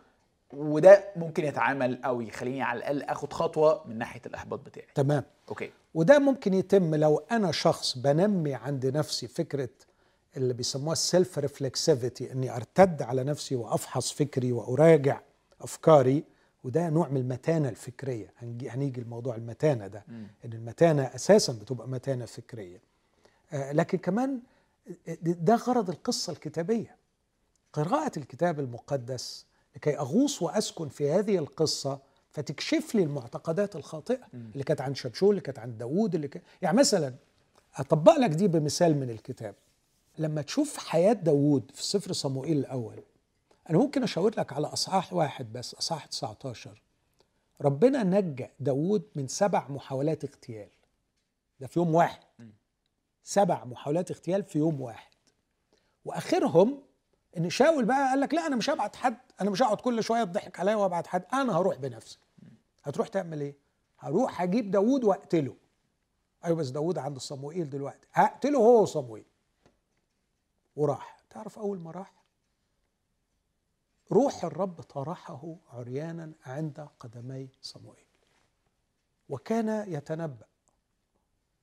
[0.53, 4.87] وده ممكن يتعامل أو يخليني على الأقل آخد خطوة من ناحية الإحباط بتاعي.
[4.95, 5.23] تمام.
[5.49, 5.71] okay.
[5.95, 9.69] وده ممكن يتم لو أنا شخص بنمي عند نفسي فكرة
[10.37, 15.21] اللي بيسموها ال self reflexivity إني أرتد على نفسي وأفحص فكري وأراجع
[15.61, 16.25] أفكاري.
[16.67, 18.33] وده نوع من المتانة الفكرية.
[18.43, 20.05] هنيجي لموضوع المتانة ده
[20.45, 22.81] إن المتانة أساسا بتبقى متانة فكرية.
[23.53, 24.41] آه لكن كمان
[25.23, 26.97] ده غرض القصة الكتابية.
[27.73, 31.99] قراءة الكتاب المقدس لكي أغوص وأسكن في هذه القصة
[32.31, 36.77] فتكشف لي المعتقدات الخاطئة اللي كانت عن شبشول اللي كانت عن داوود اللي كانت يعني
[36.79, 37.15] مثلا
[37.77, 39.55] أطبق لك دي بمثال من الكتاب.
[40.19, 43.03] لما تشوف حياة داوود في سفر صموئيل الأول
[43.71, 46.83] أنا ممكن أشاور لك على إصحاح واحد بس إصحاح 19
[47.61, 50.69] ربنا نجى داوود من سبع محاولات اغتيال.
[51.61, 52.23] ده في يوم واحد.
[53.23, 55.13] سبع محاولات اغتيال في يوم واحد.
[56.05, 56.83] وآخرهم
[57.37, 60.25] إن شاول بقى قال لك لا أنا مش هبعت حد أنا مش هقعد كل شوية
[60.25, 62.19] تضحك عليا وأبعت حد أنا هروح بنفسي.
[62.85, 63.57] هتروح تعمل إيه؟
[63.99, 65.57] هروح هجيب داوود وأقتله.
[66.45, 68.07] أيوه بس داوود عند صموئيل دلوقتي.
[68.13, 69.25] هقتله هو وصموئيل.
[70.77, 71.17] وراح.
[71.31, 72.13] تعرف أول ما راح؟
[74.13, 78.07] روح الرب طرحه عريانا عند قدمي صموئيل.
[79.29, 80.47] وكان يتنبأ.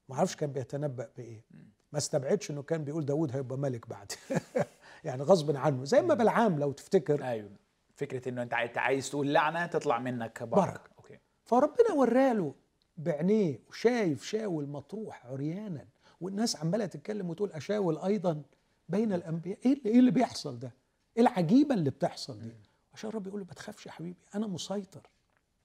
[0.09, 1.45] ما أعرفش كان بيتنبأ بإيه.
[1.91, 4.11] ما استبعدش إنه كان بيقول داود هيبقى ملك بعد.
[5.05, 5.83] يعني غصب عنه.
[5.83, 7.23] زي ما بلعام لو تفتكر.
[7.23, 7.49] أيوه.
[7.95, 11.19] فكرة إنه أنت عايز تقول لعنه تطلع منك بركه بركه أوكي.
[11.43, 12.55] فربنا وراله
[12.97, 15.85] بعينيه وشايف شاول مطروح عريانا.
[16.21, 18.41] والناس عمالة تتكلم وتقول أشاول أيضا
[18.89, 19.59] بين الأنبياء.
[19.65, 20.71] إيه اللي, إيه اللي بيحصل ده؟
[21.17, 22.55] العجيبة اللي بتحصل دي؟
[22.93, 25.09] عشان الرب يقول له ما تخافش يا حبيبي أنا مسيطر.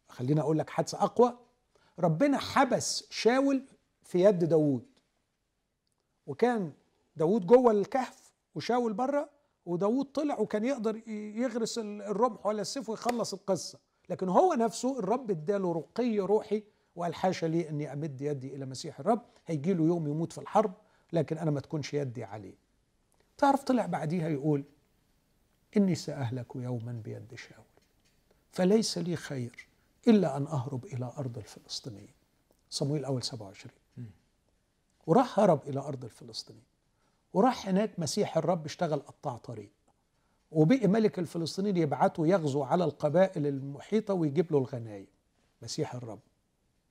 [0.09, 1.39] خليني أقول لك حادثة أقوى.
[1.99, 3.65] ربنا حبس شاول
[4.03, 4.87] في يد داوود.
[6.27, 6.73] وكان
[7.17, 9.31] داوود جوه الكهف وشاول بره
[9.67, 13.79] وداوود طلع وكان يقدر يغرس الرمح ولا السيف ويخلص القصة.
[14.09, 16.63] لكن هو نفسه الرب اداله رقي روحي
[16.97, 19.23] وقال حاشا لي إني أمد يدي إلى مسيح الرب.
[19.47, 20.73] هيجي له يوم يموت في الحرب
[21.13, 22.55] لكن أنا ما تكونش يدي عليه.
[23.39, 24.65] تعرف طلع بعديها يقول
[25.77, 27.65] إني سأهلك يوما بيد شاول.
[28.53, 29.69] فليس لي خير
[30.09, 32.13] إلا أن أهرب إلى أرض الفلسطينيين.
[32.71, 33.73] صمويل أول 27
[35.07, 36.65] وراح هرب إلى أرض الفلسطينيين.
[37.33, 39.71] وراح هناك مسيح الرب اشتغل قطاع طريق.
[40.51, 45.07] وبقي ملك الفلسطينيين يبعته يغزو على القبائل المحيطة ويجيب له الغنايم.
[45.63, 46.21] مسيح الرب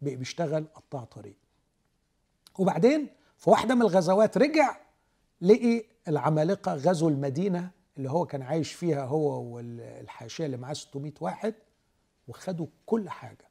[0.02, 1.36] بقي بيشتغل قطاع طريق.
[2.60, 4.78] وبعدين في واحدة من الغزوات رجع
[5.42, 11.54] لقي العمالقة غزوا المدينة اللي هو كان عايش فيها هو والحاشيه اللي معاه 600 واحد
[12.28, 13.48] وخدوا كل حاجة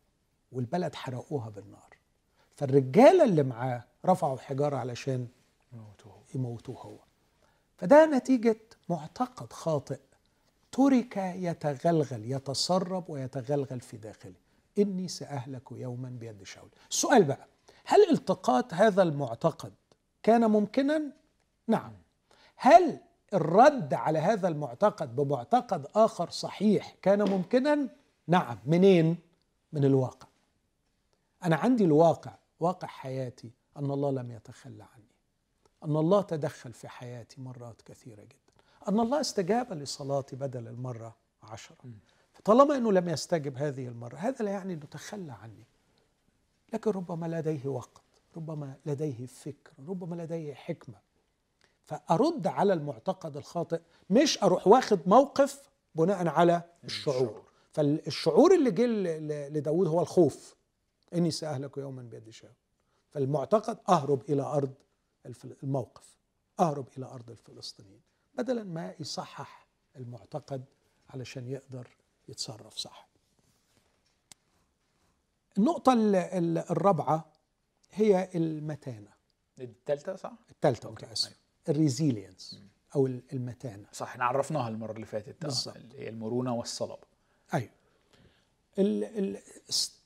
[0.53, 1.97] والبلد حرقوها بالنار.
[2.57, 5.29] فالرجالة اللي معاه رفعوا حجاره علشان
[6.35, 6.77] يموتوه.
[6.81, 6.99] هو.
[7.77, 8.57] فده نتيجة
[8.89, 9.99] معتقد خاطئ.
[10.73, 14.35] ترك يتغلغل يتسرب ويتغلغل في داخله.
[14.79, 16.69] إني سأهلك يوما بيد شاول.
[16.91, 17.47] السؤال بقى
[17.85, 19.73] هل التقاط هذا المعتقد
[20.23, 21.03] كان ممكنا؟
[21.67, 21.93] نعم.
[22.57, 23.01] هل
[23.35, 27.89] الرد على هذا المعتقد بمعتقد آخر صحيح كان ممكنا؟
[28.27, 28.59] نعم.
[28.67, 29.17] منين؟
[29.73, 30.29] من الواقع.
[31.45, 35.15] أنا عندي الواقع واقع حياتي أن الله لم يتخلى عني.
[35.85, 38.63] أن الله تدخل في حياتي مرات كثيرة جدا.
[38.89, 41.77] أن الله استجاب لصلاتي بدل المرة عشرة.
[42.33, 45.67] فطالما إنه لم يستجب هذه المرة هذا لا يعني إنه تخلى عني.
[46.73, 48.03] لكن ربما لديه وقت
[48.37, 51.06] ربما لديه فكر ربما لديه حكمة.
[51.87, 57.47] فأرد على المعتقد الخاطئ مش أروح واخد موقف بناء على الشعور.
[57.73, 58.87] فالشعور اللي جه
[59.49, 60.57] لداود هو الخوف.
[61.15, 62.53] إني سأهلك يوما بيد شاول
[63.11, 64.75] فالمعتقد أهرب إلى أرض
[65.63, 66.17] الموقف.
[66.61, 68.01] أهرب إلى أرض الفلسطينيين.
[68.35, 70.65] بدلا ما يصحح المعتقد
[71.11, 71.89] علشان يقدر
[72.29, 73.09] يتصرف صح.
[75.59, 75.93] النقطة
[76.71, 77.33] الرابعة
[77.93, 79.11] هي المتانة.
[79.61, 81.46] الثالثة صح؟ الثالثة متأسف.
[81.69, 82.61] الريزيلينس
[82.97, 83.87] أو المتانة.
[83.93, 85.43] صح إحنا عرفناها المرة اللي فاتت.
[85.43, 85.77] بالظبط.
[85.97, 86.99] هي المرونة والصلب.
[87.55, 87.71] أيوه.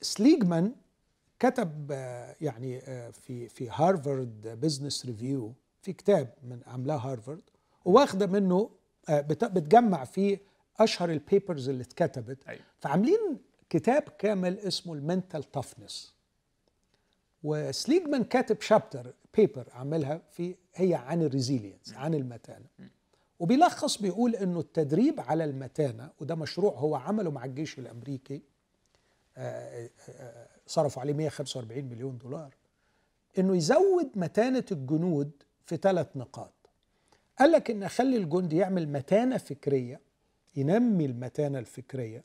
[0.01, 0.75] سليجمان
[1.39, 1.91] كتب
[2.41, 7.41] يعني في في Harvard Business Review في كتاب من عاملاه هارفارد
[7.85, 8.69] واخدة منه
[9.11, 10.41] بتجمع فيه
[10.79, 12.47] أشهر ال papers اللي اتكتبت.
[12.47, 12.61] أيوة.
[12.79, 13.37] فعاملين
[13.69, 16.13] كتاب كامل اسمه ال mental toughness
[17.43, 22.65] وسليجمان كاتب chapter paper عاملها في هي عن ال resilience عن المتانة.
[23.39, 28.41] وبيلخص بيقول إنه التدريب على المتانة وده مشروع هو عمله مع الجيش الأمريكي
[30.67, 32.55] صرفوا عليه 145 مليون دولار
[33.39, 35.31] إنه يزود متانة الجنود
[35.65, 36.53] في ثلاث نقاط.
[37.39, 40.01] قال لك إن اخلي الجندي يعمل متانة فكرية
[40.55, 42.23] ينمي المتانة الفكرية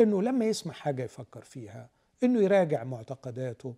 [0.00, 1.90] إنه لما يسمع حاجة يفكر فيها
[2.22, 3.74] إنه يراجع معتقداته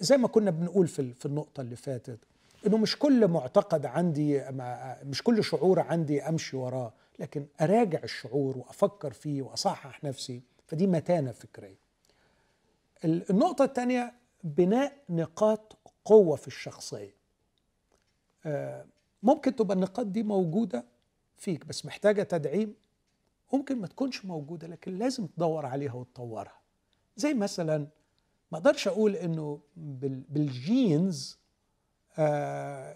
[0.00, 2.18] زي ما كنا بنقول في في النقطة اللي فاتت
[2.66, 4.42] إنه مش كل معتقد عندي
[5.04, 11.32] مش كل شعور عندي أمشي وراه لكن أراجع الشعور وأفكر فيه وأصحح نفسي فدي متانة
[11.32, 11.76] فكرية.
[13.04, 14.12] النقطة الثانية
[14.44, 17.14] بناء نقاط قوة في الشخصية.
[19.22, 20.84] ممكن تبقى النقاط دي موجودة
[21.38, 22.74] فيك بس محتاجة تدعيم
[23.52, 26.58] ممكن ما تكونش موجودة لكن لازم تدور عليها وتطورها.
[27.16, 27.86] زي مثلا
[28.52, 29.60] ما أقدرش أقول انه
[30.28, 31.38] بال genes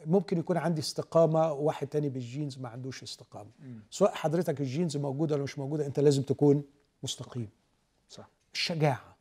[0.06, 3.50] ممكن يكون عندي استقامة وواحد تاني بال genes ما عندوش استقامة.
[3.90, 6.64] سواء حضرتك ال genes موجودة ولا مش موجودة انت لازم تكون
[7.02, 7.48] مستقيم.
[8.08, 8.28] صح.
[8.54, 9.16] الشجاعة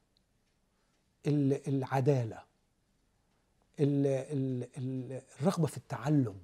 [1.68, 2.44] العدالة
[5.42, 6.36] الرغبة في التعلم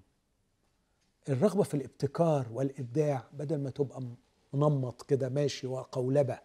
[1.30, 4.04] الرغبة في الابتكار والإبداع بدل ما تبقى
[4.54, 6.40] منمط كده ماشي وقولبة.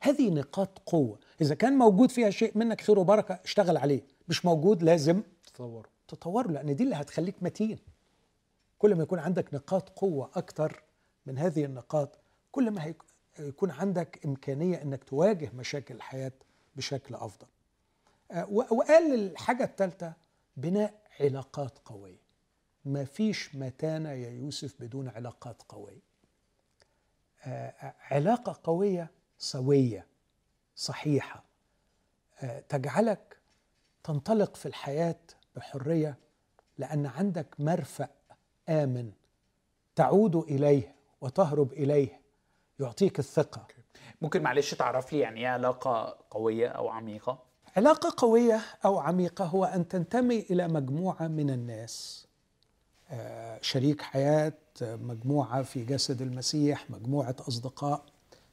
[0.00, 1.18] هذه نقاط قوة.
[1.40, 4.02] إذا كان موجود فيها شيء منك خير وبركة اشتغل عليه.
[4.28, 7.78] مش موجود لازم تطور تطوره لأن دي اللي هتخليك متين.
[8.78, 10.82] كل ما يكون عندك نقاط قوة أكتر
[11.26, 12.18] من هذه النقاط
[12.52, 12.94] كل ما
[13.38, 16.32] هيكون عندك إمكانية إنك تواجه مشاكل الحياة
[16.76, 17.46] بشكل أفضل.
[18.30, 20.12] آه، وقال الحاجة الثالثه
[20.56, 22.20] بناء علاقات قوية.
[22.84, 26.02] ما فيش متانه يا يوسف بدون علاقات قوية.
[27.44, 29.10] آه، آه، علاقة قوية
[29.40, 30.06] سوية
[30.76, 31.44] صحيحة.
[32.68, 33.36] تجعلك
[34.04, 35.18] تنطلق في الحياة
[35.56, 36.16] بحرية
[36.78, 38.08] لأن عندك مرفأ
[38.68, 39.12] آمن
[39.96, 42.20] تعود إليه وتهرب إليه
[42.80, 43.66] يعطيك الثقة.
[44.22, 47.42] ممكن معلش تعرف لي يعني إيه علاقة قوية أو عميقة؟
[47.76, 52.26] علاقة قوية أو عميقة هو أن تنتمي إلى مجموعة من الناس.
[53.10, 58.04] آه، شريك حياة مجموعة في جسد المسيح مجموعة أصدقاء.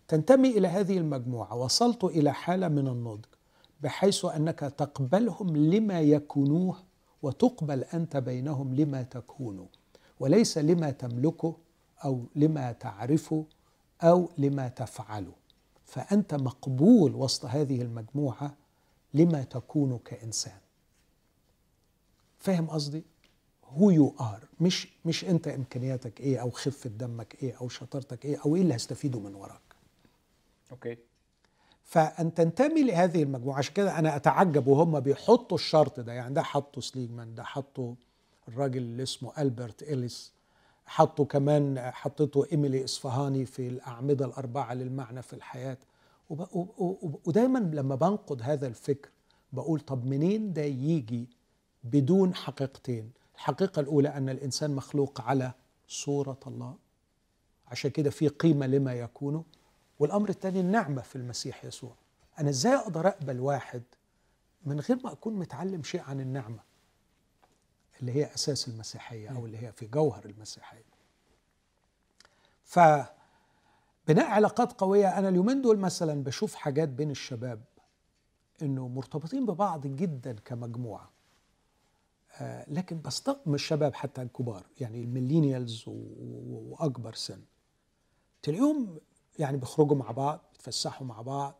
[0.07, 1.55] تنتمي إلى هذه المجموعة.
[1.55, 3.25] وصلت إلى حالة من النضج
[3.81, 6.77] بحيث أنك تقبلهم لما يكونوه
[7.21, 9.65] وتقبل أنت بينهم لما تكونوا
[10.19, 11.55] وليس لما تملكه
[12.05, 13.45] أو لما تعرفه
[14.03, 15.31] أو لما تفعله
[15.85, 18.53] فأنت مقبول وسط هذه المجموعة
[19.13, 20.57] لما تكون كإنسان.
[22.39, 23.03] فاهم قصدي؟
[23.69, 28.37] who you are مش مش أنت إمكانياتك إيه أو خفة دمك إيه أو شطارتك إيه
[28.45, 29.66] أو إيه اللي هستفيده من وراك.
[30.71, 30.97] okay.
[31.83, 36.81] فأن تنتمي لهذه المجموعة عشان كده أنا أتعجب وهم بيحطوا الشرط ده يعني ده حطوا
[36.81, 37.95] سليجمان ده حطوا
[38.47, 40.33] الراجل اللي اسمه ألبرت إليس
[40.85, 45.77] حطوا كمان حطيته إيميلي إصفهاني في الأعمدة الأربعة للمعنى في الحياة.
[47.25, 49.09] ودايما لما بنقد هذا الفكر
[49.53, 51.29] بقول طب منين ده يجي
[51.83, 55.51] بدون حقيقتين؟ الحقيقة الأولى أن الإنسان مخلوق على
[55.87, 56.75] صورة الله
[57.67, 59.43] عشان كده في قيمة لما يكونه
[59.99, 61.95] والأمر الثاني النعمة في المسيح يسوع.
[62.39, 63.83] أنا إزاي أقدر أقبل واحد
[64.65, 66.59] من غير ما أكون متعلم شيء عن النعمة
[68.01, 70.85] اللي هي أساس المسيحية أو اللي هي في جوهر المسيحية؟
[72.63, 77.63] فبناء علاقات قوية أنا اليومين دول مثلا بشوف حاجات بين الشباب
[78.61, 81.11] إنه مرتبطين ببعض جدا كمجموعة.
[82.39, 87.41] آه لكن بستقم الشباب حتى الكبار يعني الميلينيالز وأكبر سن.
[88.41, 88.99] تلاقيهم
[89.39, 91.55] يعني بيخرجوا مع بعض بيتفسحوا مع بعض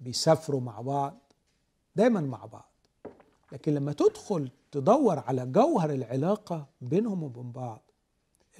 [0.00, 1.18] بيسافروا مع بعض
[1.96, 2.70] دايما مع بعض.
[3.52, 7.82] لكن لما تدخل تدور على جوهر العلاقة بينهم وبين بعض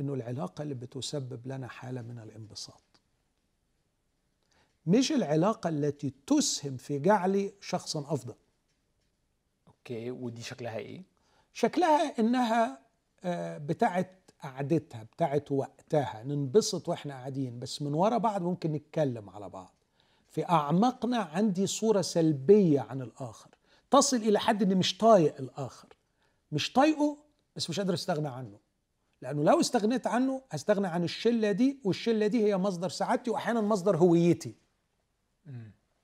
[0.00, 2.82] إنه العلاقة اللي بتسبب لنا حالة من الانبساط.
[4.86, 8.34] مش العلاقة التي تسهم في جعلي شخصا أفضل.
[9.68, 11.02] أوكي ودي شكلها إيه؟
[11.52, 12.78] شكلها إنها
[13.24, 19.48] آه، بتاعت قعدتها بتاعت وقتها ننبسط وإحنا قاعدين بس من ورا بعض ممكن نتكلم على
[19.48, 19.74] بعض.
[20.28, 23.48] في أعماقنا عندي صورة سلبية عن الآخر
[23.90, 25.88] تصل إلى حد إني مش طايق الآخر.
[26.52, 27.16] مش طايقه
[27.56, 28.58] بس مش قادر أستغنى عنه.
[29.22, 33.96] لأنه لو استغنيت عنه هستغنى عن الشلة دي والشلة دي هي مصدر سعادتي وأحيانا مصدر
[33.96, 34.54] هويتي.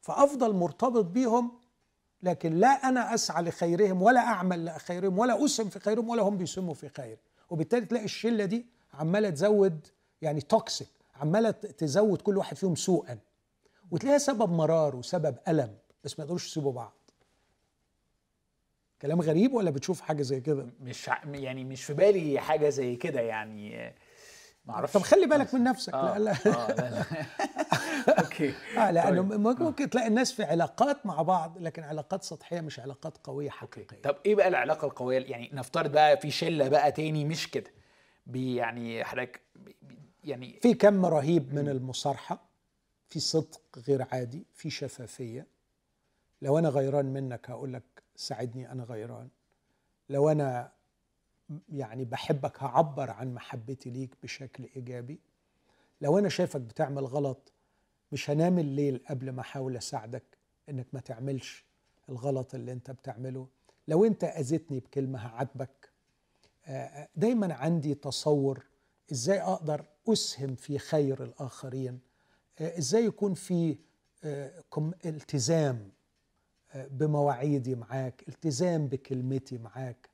[0.01, 1.53] فأفضل مرتبط بيهم
[2.23, 6.75] لكن لا أنا أسعى لخيرهم ولا أعمل لخيرهم ولا أسهم في خيرهم ولا هم بيسهموا
[6.75, 7.21] في خيري.
[7.53, 9.87] وبالتالي تلاقي الشلة دي عمالة تزود
[10.23, 13.19] يعني توكسيك عمالة تزود كل واحد فيهم سوءا.
[13.91, 15.75] وتلاقيها سبب مرار وسبب ألم
[16.05, 16.93] بس ما يقدروش يسيبوا بعض.
[19.03, 23.21] كلام غريب ولا بتشوف حاجة زي كده؟ مش يعني مش في بالي حاجة زي كده
[23.21, 23.95] يعني.
[24.65, 24.95] ما أعرفش.
[24.95, 26.19] طب خلي بالك من نفسك آه.
[26.19, 27.05] لا لا, آه لا, لا.
[28.09, 28.55] أوكي.
[28.79, 29.63] آه لأنه طيب.
[29.63, 34.03] ممكن تلاقي الناس في علاقات مع بعض لكن علاقات سطحية مش علاقات قوية حقيقية.
[34.03, 37.71] طب إيه بقى العلاقة القوية؟ يعني نفترض بقى في شلة بقى تاني مش كده.
[38.35, 39.41] يعني حضرتك
[40.25, 42.53] يعني في كم رهيب من المصارحة؟
[43.09, 45.47] في صدق غير عادي في شفافية.
[46.43, 49.29] لو أنا غيران منك هقول لك ساعدني أنا غيران.
[50.09, 50.73] لو أنا
[51.69, 55.21] يعني بحبك هعبر عن محبتي ليك بشكل إيجابي.
[56.01, 57.53] لو أنا شايفك بتعمل غلط
[58.13, 60.23] مش هنام الليل قبل ما أحاول أساعدك
[60.69, 61.65] إنك ما تعملش
[62.09, 63.49] الغلط اللي أنت بتعمله.
[63.89, 65.89] لو أنت أذيتني بكلمة هعاتبك.
[66.67, 68.67] آه، دايما عندي تصور
[69.13, 72.01] إزاي أقدر أسهم في خير الآخرين.
[72.61, 73.79] آه، إزاي يكون في
[74.25, 74.63] آه،
[75.07, 75.91] التزام
[76.75, 80.09] بمواعيدي معاك التزام بكلمتي معاك.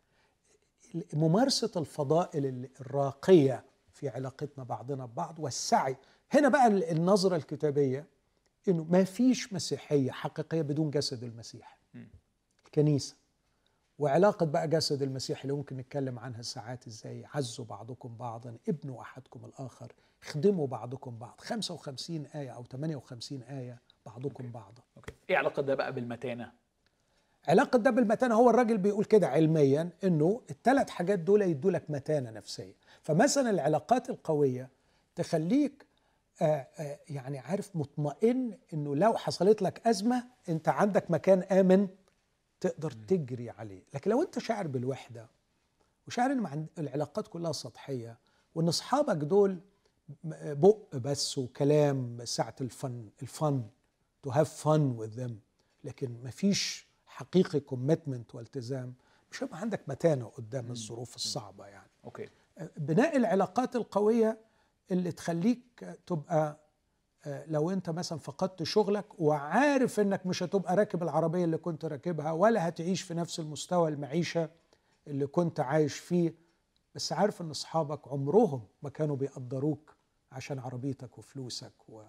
[1.12, 5.96] ممارسة الفضائل الراقية في علاقتنا بعضنا ببعض والسعي
[6.30, 8.06] هنا بقى النظرة الكتابية
[8.68, 11.78] إنه ما فيش مسيحية حقيقية بدون جسد المسيح.
[12.66, 13.14] الكنيسة.
[13.98, 19.44] وعلاقة بقى جسد المسيح اللي ممكن نتكلم عنها ساعات إزاي؟ عزوا بعضكم بعضا ابنوا أحدكم
[19.44, 21.34] الآخر خدموا بعضكم بعض.
[21.40, 24.46] 55 آية أو 58 آية بعضكم okay.
[24.48, 24.82] بعضا.
[24.96, 25.12] okay.
[25.30, 26.52] إيه علاقة ده بقى بالمتانة؟
[27.48, 32.30] علاقة ده بالمتانة هو الراجل بيقول كده علميا إنه الثلاث حاجات دول يدوا لك متانة
[32.30, 32.74] نفسية.
[33.02, 34.68] فمثلا العلاقات القوية
[35.14, 35.86] تخليك
[37.08, 41.88] يعني عارف مطمئن إنه لو حصلت لك أزمة أنت عندك مكان آمن
[42.60, 43.82] تقدر تجري عليه.
[43.94, 45.28] لكن لو أنت شاعر بالوحدة
[46.06, 48.18] وشاعر ان العلاقات كلها سطحية
[48.54, 49.58] وإن أصحابك دول
[50.24, 53.62] بق بس وكلام ساعة ال fun ال fun
[54.26, 55.32] to have fun with them
[55.84, 58.94] لكن مفيش حقيقي commitment والتزام
[59.32, 61.90] مش هيبقى عندك متانة قدام الظروف الصعبة يعني.
[62.04, 62.28] okay.
[62.76, 64.38] بناء العلاقات القوية
[64.90, 66.60] اللي تخليك تبقى
[67.26, 72.32] آه، لو انت مثلا فقدت شغلك وعارف انك مش هتبقى راكب العربية اللي كنت راكبها
[72.32, 74.50] ولا هتعيش في نفس المستوى المعيشة
[75.06, 76.34] اللي كنت عايش فيه
[76.94, 79.96] بس عارف ان اصحابك عمرهم ما كانوا بيقدروك
[80.32, 82.02] عشان عربيتك وفلوسك و...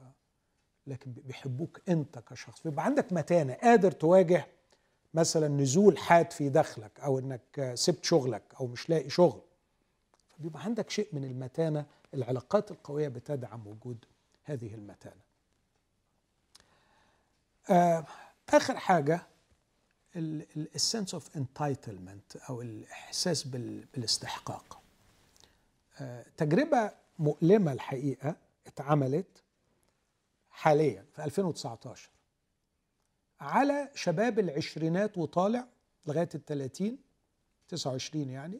[0.87, 2.63] لكن بيحبوك انت كشخص.
[2.63, 4.47] بيبقى عندك متانة قادر تواجه
[5.13, 9.41] مثلا نزول حاد في دخلك أو إنك سبت شغلك أو مش لاقي شغل.
[10.39, 14.05] فبيبقى عندك شيء من المتانة العلاقات القوية بتدعم وجود
[14.43, 15.21] هذه المتانة.
[17.69, 18.05] آه،
[18.49, 19.21] آخر حاجة
[20.15, 24.81] ال sense of entitlement أو الإحساس بال- بالاستحقاق.
[25.99, 28.35] آه، تجربة مؤلمة الحقيقة
[28.67, 29.43] اتعملت
[30.49, 32.09] حاليا في 2019
[33.39, 35.67] على شباب العشرينات وطالع
[36.05, 36.97] لغاية ال 30
[37.67, 38.59] 29 يعني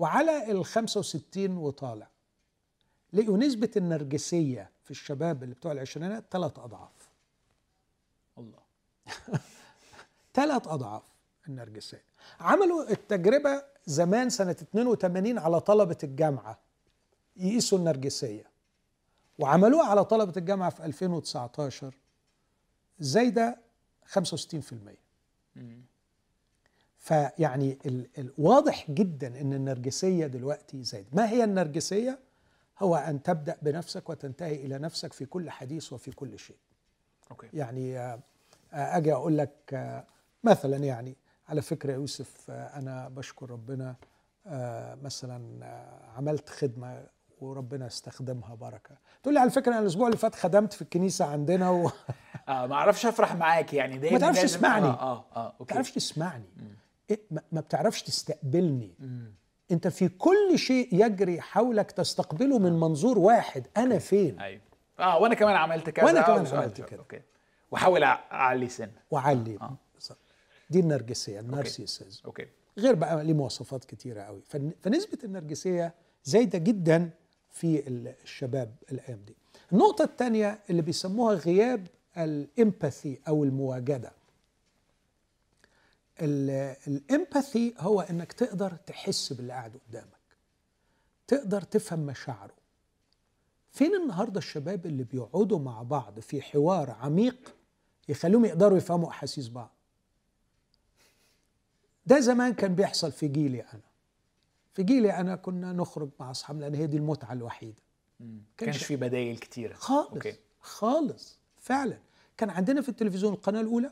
[0.00, 2.08] وعلى ال 65 وطالع.
[3.12, 7.10] لقوا نسبة النرجسية في الشباب اللي بتوع العشرينات ثلاث أضعاف.
[8.38, 8.58] الله.
[10.34, 11.02] ثلاث أضعاف
[11.48, 12.04] النرجسية.
[12.40, 16.58] عملوا التجربة زمان سنة 82 على طلبة الجامعة
[17.36, 18.50] يقيسوا النرجسية.
[19.38, 21.94] وعملوها على طلبة الجامعة في 2019
[23.00, 23.58] زايدة
[24.06, 24.98] 65%
[25.56, 25.82] مم.
[27.00, 27.78] فيعني
[28.38, 32.18] واضح جدا إن النرجسية دلوقتي زايده ما هي النرجسية؟
[32.78, 36.56] هو أن تبدأ بنفسك وتنتهي إلى نفسك في كل حديث وفي كل شيء.
[37.30, 37.48] okay.
[37.52, 38.20] يعني آه،
[38.72, 40.04] آه، أجي أقول لك آه،
[40.44, 41.16] مثلا يعني
[41.48, 43.94] على فكرة يوسف أنا بشكر ربنا
[45.02, 45.64] مثلا
[46.16, 47.06] عملت خدمة
[47.40, 48.96] وربنا استخدمها بركة.
[49.22, 51.90] تقول لي على فكرة أنا الأسبوع اللي فات خدمت في الكنيسة عندنا وما
[52.48, 54.86] آه ما أعرفش أفرح معاك يعني دايما تعرفش لازم- تسمعني.
[54.86, 55.46] آه آه, آه.
[55.60, 55.64] okay.
[55.64, 56.59] بتعرفش تسمعني إيه،
[57.30, 58.94] ما- ما بتعرفش تستقبلني.
[58.98, 59.32] مم.
[59.70, 63.66] أنت في كل شيء يجري حولك تستقبله من منظور واحد.
[63.76, 64.60] أنا فين؟ أيوه.
[65.00, 66.98] آه وأنا كمان عملت كذا وأنا آه، كمان عملت آه، كده.
[66.98, 67.20] okay.
[67.70, 68.90] واحاول أعلي سن.
[69.10, 69.76] وعلي آه.
[70.70, 72.20] دي النرجسية ال narcissism.
[72.24, 72.46] okay.
[72.78, 74.42] غير بقى ليه مواصفات كتيرة قوي.
[74.48, 75.94] فن- فنسبة النرجسية
[76.24, 77.10] زايدة جدا
[77.50, 79.36] في ال- الشباب الأيام دي.
[79.72, 81.86] النقطة الثانية اللي بيسموها غياب
[82.18, 84.12] ال empathy أو المواجدة.
[86.22, 90.20] ال empathy هو إنك تقدر تحس باللي قاعد قدامك.
[91.26, 92.54] تقدر تفهم مشاعره.
[93.72, 97.54] فين النهارده الشباب اللي بيقعدوا مع بعض في حوار عميق
[98.08, 99.70] يخليهم يقدروا يفهموا أحاسيس بعض؟
[102.06, 103.82] ده زمان كان بيحصل في جيلي أنا.
[104.72, 107.82] في جيلي أنا كنا نخرج مع اصحابنا لأن هي دي المتعة الوحيدة.
[108.18, 109.74] كانش- كانش في بدايل كتيرة.
[109.74, 110.34] خالص أوكي.
[110.60, 111.98] خالص فعلا.
[112.36, 113.90] كان عندنا في التلفزيون القناة الأولى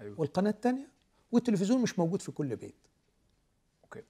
[0.00, 0.20] أيوه.
[0.20, 0.88] والقناة الثانية.
[1.32, 2.74] والتلفزيون مش موجود في كل بيت.
[3.84, 4.02] okay.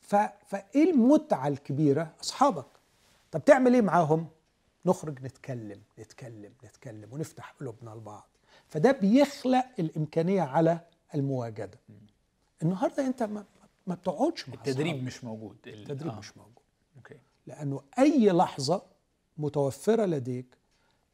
[0.00, 0.16] ف...
[0.46, 2.66] فإيه المتعة الكبيرة؟ أصحابك.
[3.32, 4.28] طب تعمل إيه معاهم؟
[4.86, 8.28] نخرج نتكلم نتكلم نتكلم ونفتح قلوبنا لبعض.
[8.68, 10.80] فده بيخلق الإمكانية على
[11.14, 11.78] المواجده
[12.62, 13.44] النهارده أنت ما,
[13.86, 15.06] ما بتقعدش مع التدريب أصحابك.
[15.06, 15.56] مش موجود.
[15.66, 16.18] ال- التدريب آه.
[16.18, 16.62] مش موجود.
[16.96, 17.14] okay.
[17.46, 18.82] لأنه أي لحظة
[19.38, 20.46] متوفرة لديك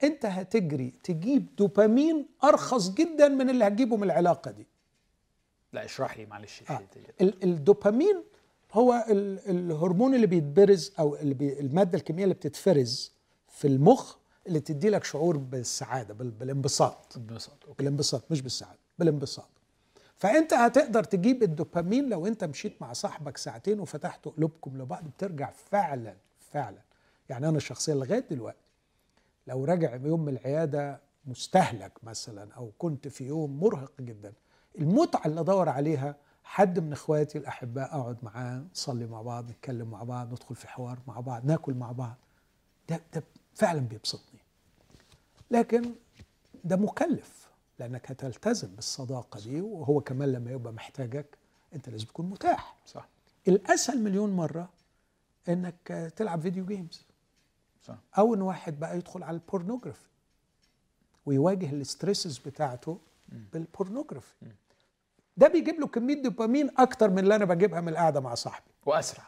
[0.04, 4.66] أنت هتجري تجيب دوبامين أرخص جدا من اللي هتجيبه من العلاقة دي.
[5.72, 6.62] لا اشرح لي معلش.
[6.70, 6.80] آه.
[7.20, 8.22] الدوبامين
[8.72, 13.12] هو ال- الهرمون اللي بيتبرز أو اللي بي المادة الكيميائية اللي بتتفرز
[13.48, 14.16] في المخ
[14.46, 17.16] اللي تدي لك شعور بالسعادة بال- بالانبساط.
[17.16, 17.74] okay.
[17.78, 19.48] بالانبساط مش بالسعادة بالانبساط.
[20.16, 26.14] فأنت هتقدر تجيب الدوبامين لو أنت مشيت مع صاحبك ساعتين وفتحتوا قلوبكم لبعض بترجع فعلا
[26.52, 26.78] فعلا.
[27.28, 28.58] يعني أنا شخصيا لغاية دلوقتي
[29.46, 34.32] لو راجع يوم من العيادة مستهلك مثلا أو كنت في يوم مرهق جدا
[34.78, 40.02] المتعة اللي أدور عليها حد من إخواتي الأحباء أقعد معاه نصلي مع بعض نتكلم مع
[40.02, 42.16] بعض ندخل في حوار مع بعض ناكل مع بعض.
[42.88, 43.22] ده ده
[43.54, 44.40] فعلا بيبسطني.
[45.50, 45.92] لكن
[46.64, 51.26] ده مكلف لأنك هتلتزم بالصداقة دي وهو كمان لما يبقى محتاجك
[51.74, 52.76] أنت لازم تكون متاح.
[52.86, 53.08] صح.
[53.48, 54.68] الأسهل مليون مرة
[55.48, 57.02] إنك تلعب فيديو جيمز
[57.84, 57.96] صح.
[58.18, 60.08] أو إن واحد بقى يدخل على ال pornography
[61.26, 62.98] ويواجه ال stresses بتاعته
[63.52, 64.34] بال pornography
[65.40, 68.66] ده بيجيب له كمية دوبامين أكتر من اللي أنا بجيبها من القعدة مع صاحبي.
[68.86, 69.24] وأسرع.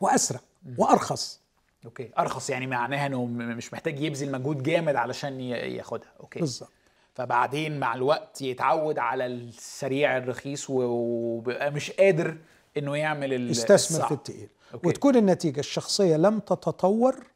[0.00, 0.40] وأسرع.
[0.78, 1.40] وأرخص.
[1.84, 2.10] okay.
[2.18, 6.12] أرخص يعني معناها إنه مش محتاج يبذل مجهود جامد علشان ياخدها.
[6.20, 6.40] okay.
[6.40, 6.70] بالظبط.
[7.14, 12.36] فبعدين مع الوقت يتعود على السريع الرخيص و- وبقى مش قادر
[12.76, 14.08] إنه يعمل يستثمر الصعب.
[14.08, 14.48] في التقيل.
[14.74, 14.88] okay.
[14.88, 17.26] وتكون النتيجة الشخصية لم تتطور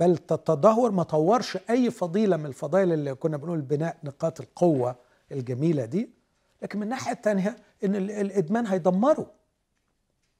[0.00, 4.96] بل تتدهور ما طورش أي فضيلة من الفضائل اللي كنا بنقول بناء نقاط القوة
[5.32, 6.15] الجميلة دي.
[6.62, 9.32] لكن من الناحيه الثانية إن ال- الإدمان هيدمره.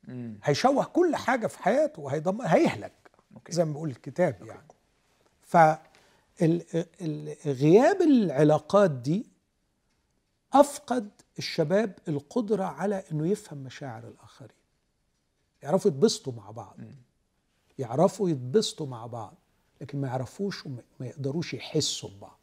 [0.04, 0.38] مم.
[0.44, 3.52] هيشوه كل حاجة في حياته وهيدمر هيهلك okay.
[3.52, 4.68] زي ما بيقول الكتاب يعني.
[5.42, 5.56] ف
[6.42, 9.26] ال- ال- غياب العلاقات دي
[10.52, 14.56] أفقد الشباب القدرة على إنه يفهم مشاعر الآخرين.
[15.62, 16.76] يعرفوا يتبسطوا مع بعض.
[17.78, 19.34] يعرفوا يتبسطوا مع بعض
[19.80, 22.38] لكن ما يعرفوش وما ما يقدروش يحسوا ببعض.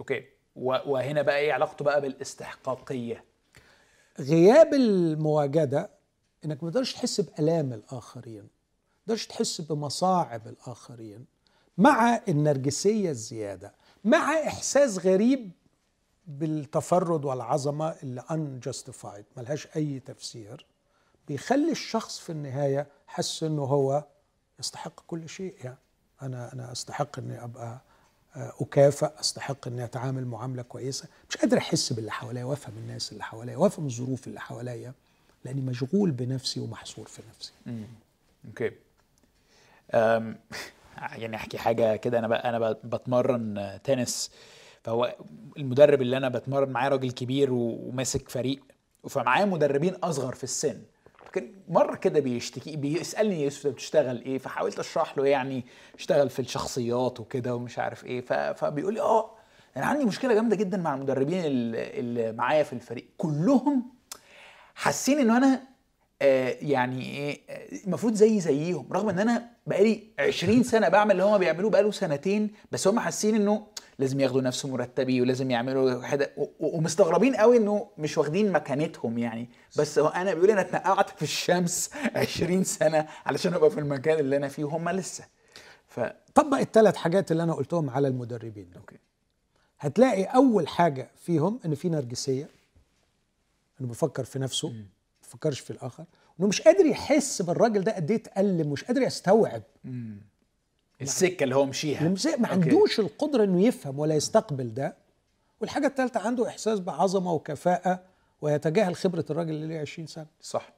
[0.00, 0.24] أوكي.
[0.62, 3.24] وهنا بقى إيه علاقته بقى بالاستحقاقية؟
[4.20, 5.90] غياب المواجدة
[6.44, 8.48] انك ما تقدرش تحس بألام الآخرين ما
[9.06, 11.26] تقدرش تحس بمصاعب الآخرين
[11.78, 15.50] مع النرجسية الزيادة مع إحساس غريب
[16.26, 20.66] بالتفرد والعظمة اللي unjustified ملهاش أي تفسير
[21.28, 24.04] بيخلي الشخص في النهاية حس إنه هو
[24.58, 25.54] يستحق كل شيء.
[25.64, 25.78] يعني
[26.22, 27.80] أنا أنا أستحق إني أبقى
[28.38, 31.08] اكافئ أستحق إني أتعامل معاملة كويسة.
[31.30, 34.92] مش قادر أحس باللي حواليا وأفهم الناس اللي حواليا وأفهم الظروف اللي حواليا
[35.44, 37.52] لأني مشغول بنفسي ومحصور في نفسي.
[38.48, 38.70] أوكي.
[39.94, 40.36] أم
[41.16, 42.18] يعني أحكي حاجة كده.
[42.18, 44.30] أنا بقى أنا بتمرن تنس.
[44.84, 45.14] فهو
[45.56, 48.62] المدرب اللي أنا بتمرن معاه راجل كبير وماسك فريق.
[49.08, 50.82] فمعاه مدربين أصغر في السن.
[51.32, 55.64] كان مرة كده بيشتكي بيسألني يوسف بتشتغل إيه؟ فحاولت أشرح له يعني
[55.94, 58.20] اشتغل في الشخصيات وكده ومش عارف إيه
[58.52, 59.30] فبيقول لي آه
[59.76, 63.08] أنا عندي مشكلة جامدة جدا مع المدربين اللي معايا في الفريق.
[63.18, 63.82] كلهم
[64.74, 65.62] حاسين انه أنا
[66.22, 67.40] آه، يعني إيه
[67.86, 72.50] المفروض زي زيهم رغم إن أنا بقالي 20 سنة بعمل اللي هم بيعملوه بقاله سنتين
[72.72, 73.66] بس هم حاسين إنه
[73.98, 76.32] لازم ياخدوا نفس مرتبي ولازم يعملوا حاجة.
[76.60, 79.48] ومستغربين قوي إنه مش واخدين مكانتهم يعني.
[79.78, 84.36] بس هو أنا بيقول أنا اتنقعت في الشمس 20 سنة علشان أبقى في المكان اللي
[84.36, 85.24] أنا فيه وهم لسه.
[85.86, 86.00] ف
[86.34, 88.80] طبق الثلاث حاجات اللي أنا قلتهم على المدربين دول.
[88.80, 88.96] أوكي.
[89.80, 92.48] هتلاقي أول حاجة فيهم إن في نرجسية
[93.80, 94.84] إنه بيفكر في نفسه ما
[95.22, 96.04] بيفكرش في الآخر
[96.40, 99.62] إنه مش قادر يحس بالراجل ده قد إيه اتألم مش قادر يستوعب.
[101.02, 102.08] السكة اللي هو مشيها.
[102.08, 102.46] مش- ما okay.
[102.52, 104.96] عندوش القدرة إنه يفهم ولا يستقبل ده.
[105.60, 108.02] والحاجة الثالثه عنده إحساس بعظمة وكفاءة
[108.40, 110.26] ويتجاهل خبرة الراجل اللي ليه 20 سنة.
[110.40, 110.72] صح.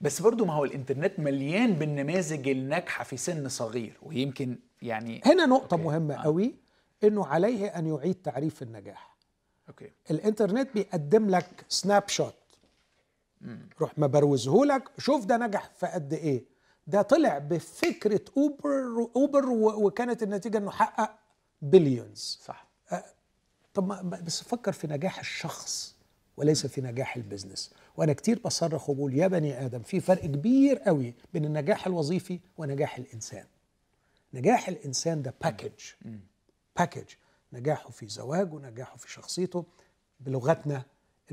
[0.00, 5.74] بس برضو ما هو الإنترنت مليان بالنماذج الناجحة في سن صغير ويمكن يعني هنا نقطة
[5.74, 5.84] okay.
[5.84, 6.22] مهمة آه.
[6.22, 6.54] قوي
[7.04, 9.16] إنه عليه أن يعيد تعريف النجاح.
[9.68, 9.90] okay.
[10.10, 12.34] الإنترنت بيقدم لك snapshot
[13.80, 16.44] راح مبروزه لك شوف ده نجح في قد إيه.
[16.86, 21.18] ده طلع بفكرة اوبر اوبر وكانت النتيجة إنه حقق
[21.62, 22.66] billions صح.
[23.74, 25.94] طب ما بس فكر في نجاح الشخص
[26.36, 27.74] وليس في نجاح ال business.
[27.96, 32.96] وأنا كتير بصرخ وبقول يا بني آدم في فرق كبير قوي بين النجاح الوظيفي ونجاح
[32.98, 33.44] الإنسان.
[34.34, 35.72] نجاح الإنسان ده package
[36.76, 37.04] package
[37.52, 39.64] نجاحه في زواجه نجاحه في شخصيته
[40.20, 40.82] بلغتنا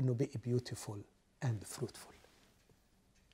[0.00, 1.02] إنه بقي beautiful
[1.44, 2.14] and fruitful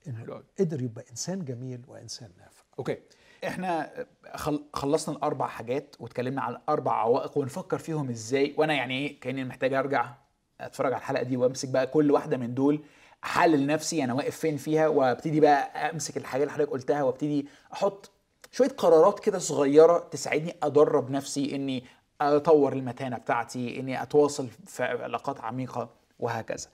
[0.07, 0.43] انه.
[0.61, 2.63] قدر يبقى إنسان جميل وإنسان نافع.
[2.79, 2.99] okay
[3.47, 3.91] إحنا
[4.35, 4.65] خل...
[4.73, 8.55] خلصنا الأربع حاجات واتكلمنا عن أربع عوائق ونفكر فيهم إزاي.
[8.57, 10.15] وأنا يعني إيه كأني محتاج أرجع
[10.61, 12.81] أتفرج على الحلقة دي وأمسك بقى كل واحدة من دول
[13.25, 18.11] أحلل نفسي أنا واقف فين فيها وأبتدي بقى أمسك الحاجات اللي حضرتك قلتها وأبتدي أحط
[18.53, 21.85] شوية قرارات كده صغيرة تساعدني أدرب نفسي إني
[22.21, 26.69] أطور المتانة بتاعتي إني أتواصل في علاقات عميقة وهكذا.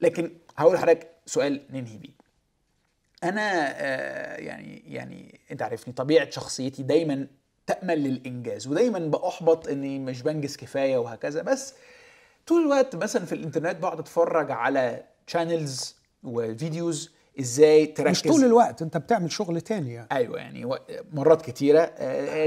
[0.00, 2.12] لكن هقول لحضرتك سؤال ننهي بيه.
[3.24, 7.26] أنا آه، يعني يعني أنت عارفني طبيعة شخصيتي دايما
[7.66, 11.42] تأمل للإنجاز ودايما بأحبط إني مش بنجز كفاية وهكذا.
[11.42, 11.74] بس
[12.46, 17.10] طول الوقت مثلا في الإنترنت بقعد أتفرج على تشانلز و videos
[17.40, 20.08] إزاي تركز؟ مش طول الوقت أنت بتعمل شغل تاني يعني.
[20.12, 20.70] أيوه يعني
[21.12, 21.84] مرات كتيرة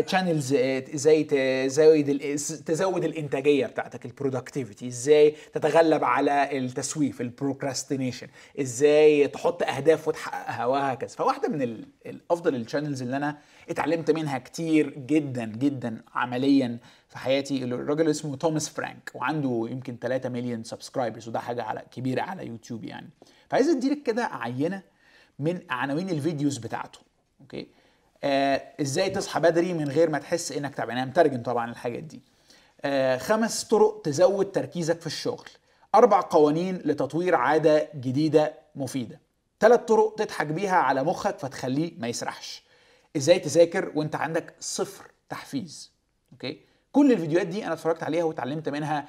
[0.01, 2.35] channels إزاي تزود
[2.65, 8.27] تزود الإنتاجية بتاعتك ال productivity إزاي تتغلب على التسويف ال procrastination
[8.61, 11.09] إزاي تحط أهداف وتحققها وهكذا.
[11.15, 13.37] فواحدة من ال- الافضل ال channels اللي أنا
[13.69, 16.77] اتعلمت منها كتير جدا جدا عمليا
[17.09, 22.21] في حياتي الراجل اسمه توماس فرانك وعنده يمكن 3 مليون subscribers وده حاجة على كبيرة
[22.21, 23.09] على يوتيوب يعني.
[23.51, 24.81] فعايز اديلك كده عينة
[25.39, 26.99] من عناوين ال videos بتاعته
[27.41, 27.67] okay؟
[28.23, 30.97] آه إزاي تصحى بدري من غير ما تحس إنك تعبان.
[30.97, 32.21] أنا مترجم طبعا الحاجات دي.
[32.81, 35.49] آه خمس طرق تزود تركيزك في الشغل.
[35.95, 39.19] أربع قوانين لتطوير عادة جديدة مفيدة.
[39.59, 42.63] ثلاث طرق تضحك بيها على مخك فتخليه ما يسرحش.
[43.17, 45.91] إزاي تذاكر وأنت عندك صفر تحفيز
[46.31, 49.07] okay؟ كل الفيديوهات دي أنا اتفرجت عليها واتعلمت منها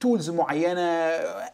[0.00, 0.80] tools معينة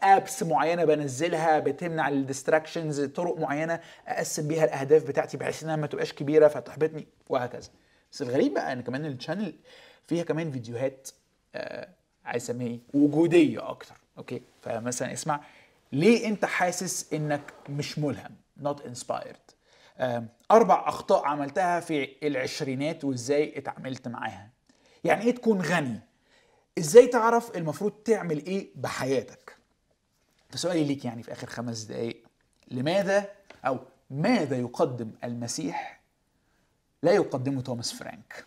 [0.03, 5.87] apps معينة بنزلها بتمنع ال distractions طرق معينة أقسم بيها الأهداف بتاعتي بحيث إنها ما
[5.87, 7.69] تبقاش كبيرة فتحبطني وهكذا.
[8.11, 9.55] بس الغريب بقى إن كمان ال channel
[10.07, 11.09] فيها كمان فيديوهات
[11.55, 11.89] آه
[12.25, 13.95] عايز أسميها إيه؟ وجودية أكتر.
[14.17, 15.41] okay؟ فمثلا اسمع
[15.91, 18.31] ليه أنت حاسس إنك مش ملهم؟
[18.63, 19.53] not inspired.
[20.51, 24.49] أربع أخطاء عملتها في العشرينات وإزاي اتعاملت معاها.
[25.03, 25.99] يعني إيه تكون غني؟
[26.77, 29.57] إزاي تعرف المفروض تعمل إيه بحياتك؟
[30.49, 32.23] فسؤالي ليك يعني في آخر خمس دقايق.
[32.71, 33.29] لماذا
[33.65, 36.01] أو ماذا يقدم المسيح؟
[37.03, 38.45] لا يقدمه توماس فرانك.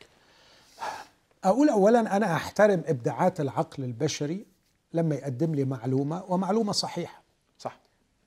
[1.45, 4.47] أقول اولا أنا أحترم إبداعات العقل البشري
[4.93, 7.23] لما يقدم لي معلومة ومعلومة صحيحة.
[7.59, 7.79] صح.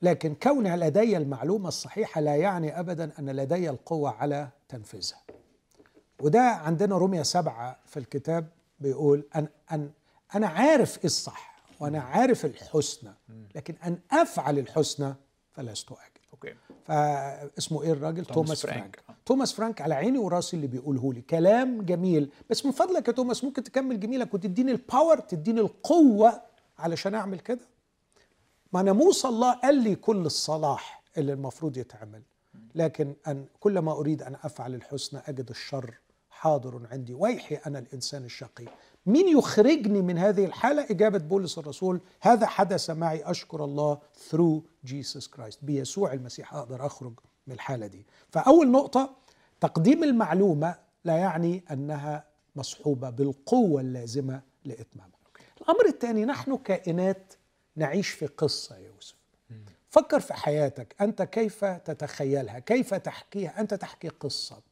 [0.02, 5.22] لكن كون لدي المعلومة الصحيحة لا يعني ابدا أن لدي القوة على تنفيذها.
[6.20, 8.48] وده عندنا رومية سبعة في الكتاب
[8.80, 9.90] بيقول أن, أن
[10.34, 13.14] أنا عارف إيه الصح وأنا عارف الحسنى
[13.54, 15.14] لكن أن أفعل الحسنى
[15.52, 16.00] فلست أجد.
[16.32, 16.54] okay.
[16.84, 19.00] فاسمه إيه الراجل؟ توماس توماس فرانك.
[19.06, 19.18] فرانك.
[19.26, 21.20] توماس فرانك على عيني وراسي اللي بيقوله لي.
[21.20, 22.30] كلام جميل.
[22.50, 26.42] بس من فضلك يا توماس ممكن تكمل جميلك وتديني ال power تديني القوة
[26.78, 27.68] علشان أعمل كده؟
[28.72, 32.22] ما ناموس الله قال لي كل الصلاح اللي المفروض يتعمل.
[32.74, 35.94] لكن أن كلما أريد أن أفعل الحسنى أجد الشر.
[36.40, 38.64] حاضر عندي ويحي أنا الإنسان الشقي.
[39.06, 43.98] مين يخرجني من هذه الحالة؟ إجابة بولس الرسول هذا حدث معي أشكر الله
[44.30, 45.56] through Jesus Christ.
[45.62, 47.12] بيسوع المسيح أقدر أخرج
[47.46, 48.06] من الحالة دي.
[48.30, 49.16] فأول نقطة
[49.60, 50.74] تقديم المعلومة
[51.04, 52.24] لا يعني أنها
[52.56, 55.18] مصحوبة بالقوة اللازمة لإتمامها.
[55.60, 57.32] الأمر الثاني نحن كائنات
[57.76, 59.14] نعيش في قصة يا يوسف.
[59.88, 64.69] فكر في حياتك أنت كيف تتخيلها؟ كيف تحكيها؟ أنت تحكي قصة.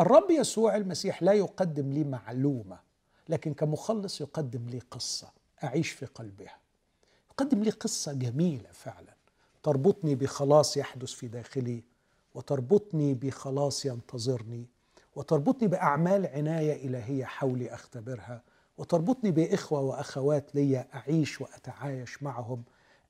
[0.00, 2.78] الرب يسوع المسيح لا يقدم لي معلومة
[3.28, 5.28] لكن كمخلص يقدم لي قصة
[5.64, 6.56] أعيش في قلبها.
[7.30, 9.14] يقدم لي قصة جميلة فعلا.
[9.62, 11.82] تربطني بخلاص يحدث في داخلي
[12.34, 14.66] وتربطني بخلاص ينتظرني
[15.16, 18.42] وتربطني بأعمال عناية إلهية حولي أختبرها
[18.78, 22.62] وتربطني بإخوة وأخوات لي أعيش وأتعايش معهم.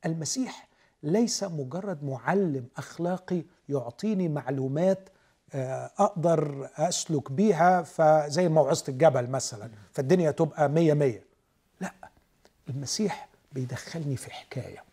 [0.06, 0.68] المسيح
[1.02, 5.08] ليس مجرد معلم أخلاقي يعطيني معلومات
[5.54, 11.24] آه، أقدر أسلك بيها فزي موعظة الجبل مثلا فالدنيا تبقى مية مية.
[11.80, 11.92] لا
[12.68, 14.84] المسيح بيدخلني في حكاية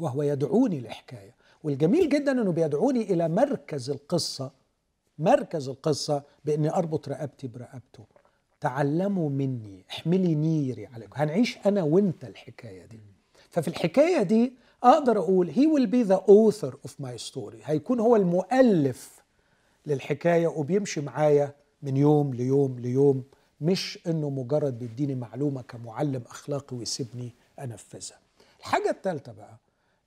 [0.00, 1.34] وهو يدعوني لحكاية
[1.64, 4.50] والجميل جدا أنه بيدعوني إلى مركز القصة
[5.18, 8.04] مركز القصة بإني أربط رقبتي برقبته.
[8.60, 11.12] تعلموا مني احملي نيري عليكم.
[11.16, 13.00] هنعيش أنا وإنت الحكاية دي.
[13.50, 14.52] ففي الحكاية دي
[14.82, 17.56] أقدر أقول he will be the author of my story.
[17.64, 19.13] هيكون هو المؤلف
[19.86, 23.24] للحكاية وبيمشي معايا من يوم ليوم ليوم
[23.60, 28.18] مش إنه مجرد بيديني معلومة كمعلم أخلاقي ويسيبني أنفذها.
[28.60, 29.58] الحاجة الثالثة بقى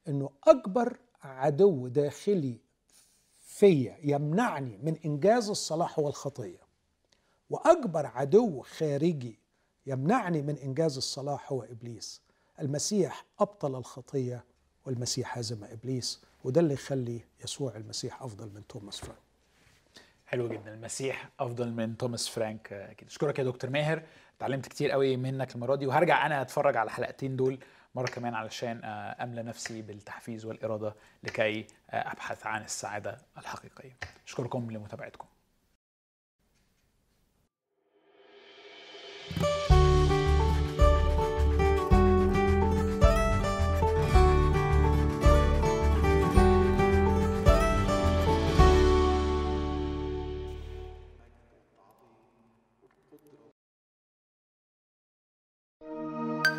[0.08, 2.58] إنه أكبر عدو داخلي
[3.40, 6.60] فاللي يمنعني من إنجاز الصلاح هو الخطية
[7.50, 9.40] وأكبر عدو خارجي
[9.86, 12.22] يمنعني من إنجاز الصلاح هو إبليس.
[12.60, 14.44] المسيح أبطل الخطية
[14.86, 19.27] والمسيح هزم إبليس وده اللي يخلي يسوع المسيح أفضل من توماس فرانك
[20.28, 20.74] حلو جدا.
[20.74, 24.04] المسيح أفضل من توماس فرانك آه، كده أشكرك يا دكتور ماهر.
[24.38, 27.60] اتعلمت كتير قوي منك المرة دي وهرجع أنا أتفرج على الحلقتين دول
[27.96, 33.98] مرة كمان علشان آه، أملى نفسي بالتحفيز والإرادة لكي آه، أبحث عن السعادة الحقيقية.
[34.28, 35.28] أشكركم لمتابعتكم.